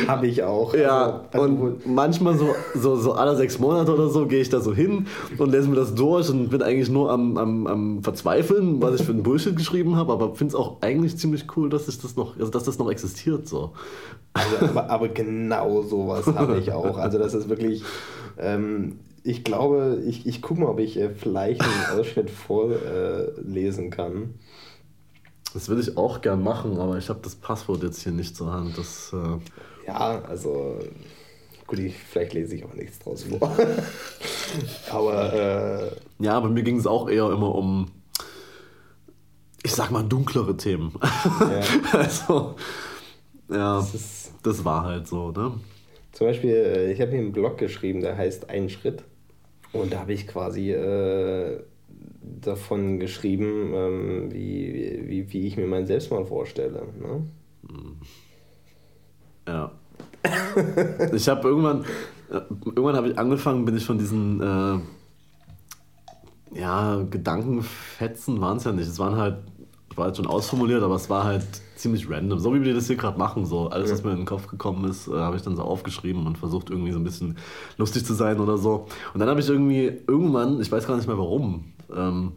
[0.08, 0.74] Habe ich auch.
[0.74, 4.50] Ja, also, also, und manchmal so, so, so alle sechs Monate oder so gehe ich
[4.50, 5.08] da so hin
[5.38, 9.06] und lese mir das durch und bin eigentlich nur am, am, am Verzweifeln, was ich
[9.06, 12.16] für einen Bullshit geschrieben habe, aber finde es auch eigentlich ziemlich cool, dass, ich das,
[12.16, 13.48] noch, also dass das noch existiert.
[13.48, 13.72] So.
[14.34, 16.98] Also, aber, aber genau sowas habe ich auch.
[16.98, 17.84] Also das ist wirklich...
[18.38, 23.90] Ähm, ich glaube, ich, ich gucke mal, ob ich äh, vielleicht einen Ausschnitt vorlesen äh,
[23.90, 24.36] kann.
[25.54, 28.52] Das würde ich auch gern machen, aber ich habe das Passwort jetzt hier nicht zur
[28.52, 28.78] Hand.
[28.78, 30.80] Das, äh ja, also
[31.68, 33.56] gut, ich, vielleicht lese ich auch nichts draus vor.
[34.90, 37.92] aber äh ja, bei mir ging es auch eher immer um,
[39.64, 40.94] ich sag mal, dunklere Themen.
[41.24, 41.62] Ja.
[42.00, 42.56] also,
[43.50, 45.54] ja, das, das, war halt so, ne?
[46.14, 49.04] Zum Beispiel, äh, ich habe hier einen Blog geschrieben, der heißt Ein Schritt.
[49.74, 51.60] Und da habe ich quasi äh,
[52.22, 56.84] davon geschrieben, ähm, wie, wie, wie ich mir mein Selbstmord vorstelle.
[57.00, 57.28] Ne?
[59.48, 59.72] Ja.
[61.14, 61.84] ich habe irgendwann,
[62.30, 64.80] äh, irgendwann habe ich angefangen, bin ich von diesen äh,
[66.60, 68.88] ja, Gedankenfetzen waren es ja nicht.
[68.88, 69.38] Es waren halt,
[69.98, 72.40] war halt schon ausformuliert, aber es war halt ziemlich random.
[72.40, 73.46] So wie wir das hier gerade machen.
[73.46, 76.26] So alles, was mir in den Kopf gekommen ist, äh, habe ich dann so aufgeschrieben
[76.26, 77.38] und versucht irgendwie so ein bisschen
[77.78, 78.88] lustig zu sein oder so.
[79.14, 82.34] Und dann habe ich irgendwie irgendwann, ich weiß gar nicht mehr warum, ähm,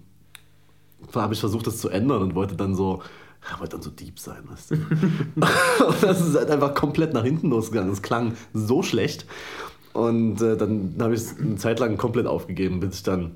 [1.15, 3.03] habe ich versucht, das zu ändern und wollte dann so,
[3.49, 4.75] ja, wollte dann so deep sein, weißt du.
[5.87, 7.93] und das ist halt einfach komplett nach hinten losgegangen.
[7.93, 9.27] Es klang so schlecht.
[9.93, 13.33] Und äh, dann habe ich es eine Zeit lang komplett aufgegeben, bis ich dann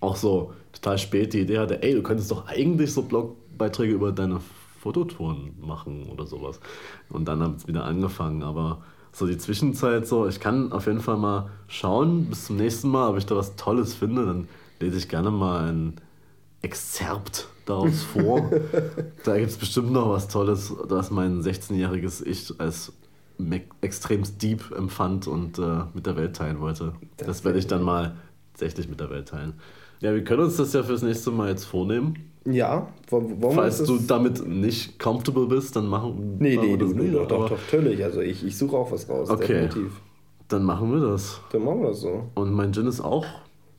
[0.00, 0.52] auch so
[0.84, 4.40] total spät die Idee hatte, ey, du könntest doch eigentlich so Blogbeiträge über deine
[4.80, 6.60] Fototouren machen oder sowas.
[7.08, 8.42] Und dann hat es wieder angefangen.
[8.42, 12.88] Aber so die Zwischenzeit so, ich kann auf jeden Fall mal schauen, bis zum nächsten
[12.88, 14.26] Mal, ob ich da was Tolles finde.
[14.26, 15.94] Dann lese ich gerne mal ein
[16.60, 18.50] Exzerpt daraus vor.
[19.24, 22.92] da gibt es bestimmt noch was Tolles, das mein 16-jähriges Ich als
[23.80, 26.92] extremst deep empfand und äh, mit der Welt teilen wollte.
[27.16, 28.16] Das, das werde ich dann mal
[28.52, 29.54] tatsächlich mit der Welt teilen.
[30.00, 32.16] Ja, wir können uns das ja fürs nächste Mal jetzt vornehmen.
[32.46, 36.94] Ja, wollen Falls du damit nicht comfortable bist, dann machen, nee, machen nee, wir das.
[36.94, 38.04] Nee, doch, doch, doch, natürlich.
[38.04, 39.46] Also ich, ich suche auch was raus, okay.
[39.46, 39.92] definitiv.
[40.48, 41.40] Dann machen wir das.
[41.52, 42.24] Dann machen wir das so.
[42.34, 43.24] Und mein Gin ist auch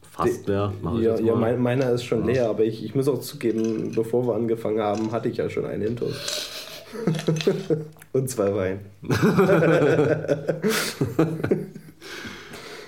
[0.02, 0.74] fast leer.
[1.00, 2.34] Ja, ja mein, meiner ist schon ja.
[2.34, 5.66] leer, aber ich, ich muss auch zugeben, bevor wir angefangen haben, hatte ich ja schon
[5.66, 6.50] einen Intus.
[8.14, 8.80] Und zwei Wein.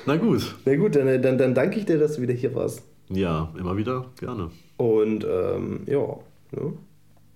[0.06, 0.56] Na gut.
[0.66, 2.82] Na gut, dann, dann, dann danke ich dir, dass du wieder hier warst.
[3.10, 4.52] Ja, immer wieder, gerne.
[4.78, 6.06] Und ähm, ja,
[6.52, 6.74] ne?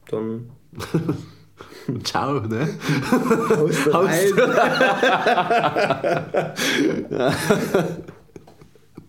[0.09, 0.49] dann.
[2.03, 2.67] Ciao, ne?
[3.93, 4.33] Haust rein.